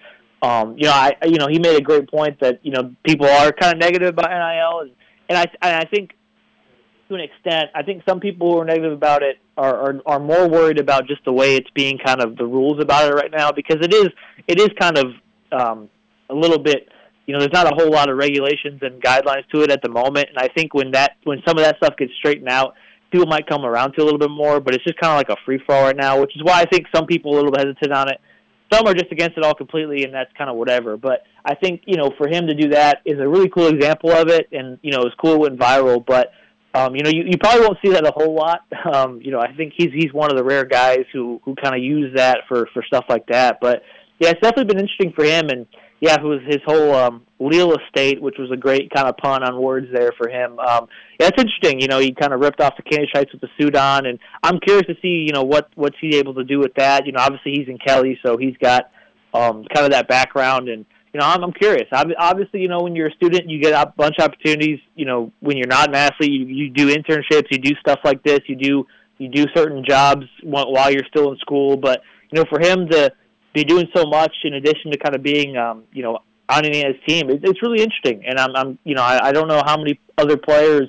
[0.42, 3.26] um, you know I you know he made a great point that you know people
[3.26, 4.90] are kind of negative about NIL, and
[5.28, 6.12] and I and I think
[7.08, 10.20] to an extent, I think some people who are negative about it are, are are
[10.20, 13.30] more worried about just the way it's being kind of the rules about it right
[13.30, 14.08] now because it is
[14.48, 15.06] it is kind of
[15.52, 15.88] um,
[16.30, 16.88] a little bit
[17.26, 19.90] you know there's not a whole lot of regulations and guidelines to it at the
[19.90, 20.28] moment.
[20.28, 22.74] And I think when that when some of that stuff gets straightened out
[23.10, 25.28] people might come around to a little bit more but it's just kind of like
[25.28, 27.36] a free for all right now which is why I think some people are a
[27.42, 28.18] little bit hesitant on it
[28.72, 31.82] some are just against it all completely and that's kind of whatever but I think
[31.86, 34.78] you know for him to do that is a really cool example of it and
[34.82, 36.32] you know it's cool it went viral but
[36.74, 38.60] um, you know, you, you probably won't see that a whole lot.
[38.92, 41.74] Um, you know, I think he's he's one of the rare guys who who kind
[41.74, 43.58] of use that for for stuff like that.
[43.60, 43.82] But
[44.18, 45.48] yeah, it's definitely been interesting for him.
[45.48, 45.66] And
[46.02, 49.44] yeah, it was his whole um, real estate, which was a great kind of pun
[49.44, 50.58] on words there for him.
[50.58, 50.88] Um,
[51.20, 51.80] yeah, it's interesting.
[51.80, 54.18] You know, he kind of ripped off the candy stripes with the suit on, and
[54.42, 57.06] I'm curious to see you know what what's he able to do with that.
[57.06, 58.90] You know, obviously he's in Kelley, so he's got
[59.32, 60.84] um, kind of that background and
[61.14, 61.86] you know, I'm, I'm curious.
[61.92, 64.80] Obviously, you know, when you're a student, you get a bunch of opportunities.
[64.94, 68.22] You know, when you're not an athlete, you, you do internships, you do stuff like
[68.22, 68.86] this, you do
[69.18, 71.76] you do certain jobs while you're still in school.
[71.76, 72.00] But
[72.30, 73.12] you know, for him to
[73.52, 76.96] be doing so much in addition to kind of being, um, you know, on Indiana's
[77.06, 78.24] team, it, it's really interesting.
[78.26, 80.88] And I'm, I'm you know, I, I don't know how many other players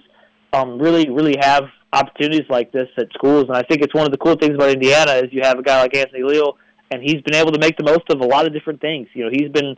[0.53, 3.45] um, really, really have opportunities like this at schools.
[3.47, 5.63] And I think it's one of the cool things about Indiana is you have a
[5.63, 6.57] guy like Anthony Leal,
[6.91, 9.07] and he's been able to make the most of a lot of different things.
[9.13, 9.75] You know, he's been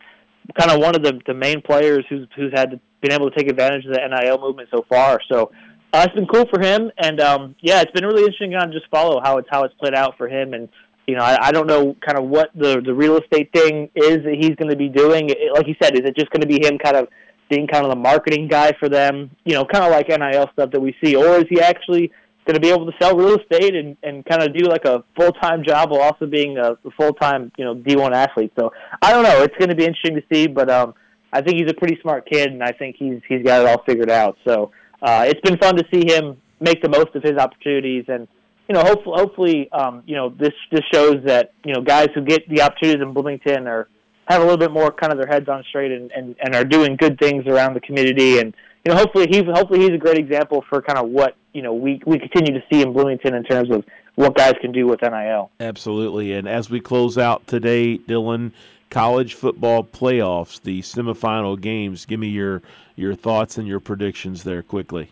[0.57, 3.49] kind of one of the, the main players who's who's had been able to take
[3.49, 5.19] advantage of the NIL movement so far.
[5.31, 5.51] So
[5.93, 8.89] uh, it's been cool for him, and um, yeah, it's been really interesting to just
[8.91, 10.53] follow how it's how it's played out for him.
[10.53, 10.69] And
[11.07, 14.23] you know, I, I don't know kind of what the the real estate thing is
[14.23, 15.29] that he's going to be doing.
[15.29, 17.07] It, like you said, is it just going to be him kind of
[17.49, 19.29] being kind of the marketing guy for them?
[19.45, 22.11] You know, kind of like NIL stuff that we see, or is he actually
[22.45, 25.03] going to be able to sell real estate and, and kind of do like a
[25.15, 28.51] full time job while also being a full time you know D one athlete.
[28.57, 29.43] So I don't know.
[29.43, 30.93] It's going to be interesting to see, but um,
[31.33, 33.83] I think he's a pretty smart kid, and I think he's he's got it all
[33.85, 34.37] figured out.
[34.47, 38.27] So uh, it's been fun to see him make the most of his opportunities, and
[38.67, 42.21] you know hopefully hopefully um, you know this this shows that you know guys who
[42.21, 43.87] get the opportunities in Bloomington are
[44.27, 46.65] have a little bit more kind of their heads on straight and, and, and are
[46.65, 50.17] doing good things around the community and you know hopefully he's hopefully he's a great
[50.17, 53.43] example for kind of what you know we we continue to see in Bloomington in
[53.43, 53.83] terms of
[54.15, 55.51] what guys can do with NIL.
[55.59, 58.53] Absolutely, and as we close out today, Dylan,
[58.89, 62.05] college football playoffs, the semifinal games.
[62.05, 62.61] Give me your
[62.95, 65.09] your thoughts and your predictions there quickly.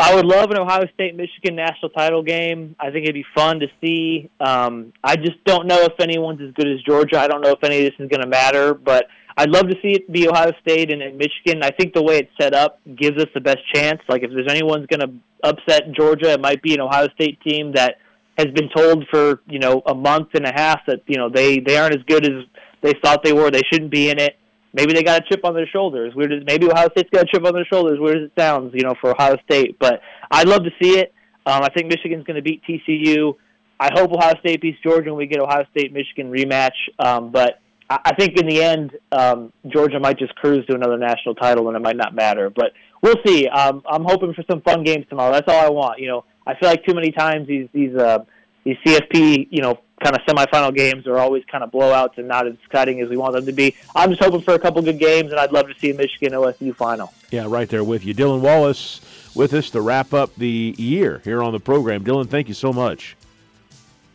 [0.00, 2.74] I would love an Ohio State Michigan national title game.
[2.80, 4.30] I think it'd be fun to see.
[4.40, 7.18] Um, I just don't know if anyone's as good as Georgia.
[7.20, 9.74] I don't know if any of this is going to matter, but I'd love to
[9.82, 11.62] see it be Ohio State and, and Michigan.
[11.62, 14.00] I think the way it's set up gives us the best chance.
[14.08, 15.12] Like if there's anyone's going to
[15.46, 17.96] upset Georgia, it might be an Ohio State team that
[18.38, 21.58] has been told for you know a month and a half that you know they
[21.58, 22.44] they aren't as good as
[22.80, 23.50] they thought they were.
[23.50, 24.36] They shouldn't be in it.
[24.72, 26.12] Maybe they got a chip on their shoulders.
[26.16, 27.98] As maybe Ohio State's got a chip on their shoulders.
[28.00, 29.78] Weird as it sounds, you know, for Ohio State.
[29.78, 30.00] But
[30.30, 31.12] I'd love to see it.
[31.46, 33.34] Um, I think Michigan's going to beat TCU.
[33.80, 36.76] I hope Ohio State beats Georgia and we get Ohio State Michigan rematch.
[36.98, 41.34] Um, but I think in the end, um, Georgia might just cruise to another national
[41.34, 42.48] title, and it might not matter.
[42.48, 43.48] But we'll see.
[43.48, 45.32] Um, I'm hoping for some fun games tomorrow.
[45.32, 45.98] That's all I want.
[45.98, 48.18] You know, I feel like too many times these these uh,
[48.64, 52.46] these CFP, you know, kind of semifinal games are always kind of blowouts and not
[52.46, 53.76] as exciting as we want them to be.
[53.94, 56.32] I'm just hoping for a couple good games, and I'd love to see a Michigan
[56.32, 57.12] OSU final.
[57.30, 59.00] Yeah, right there with you, Dylan Wallace,
[59.34, 62.04] with us to wrap up the year here on the program.
[62.04, 63.16] Dylan, thank you so much.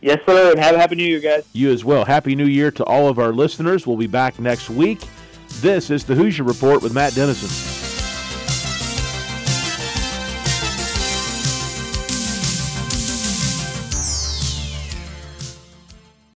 [0.00, 1.44] Yes, sir, and have a happy new year, guys.
[1.52, 2.04] You as well.
[2.04, 3.86] Happy New Year to all of our listeners.
[3.86, 5.00] We'll be back next week.
[5.60, 7.75] This is the Hoosier Report with Matt Dennison.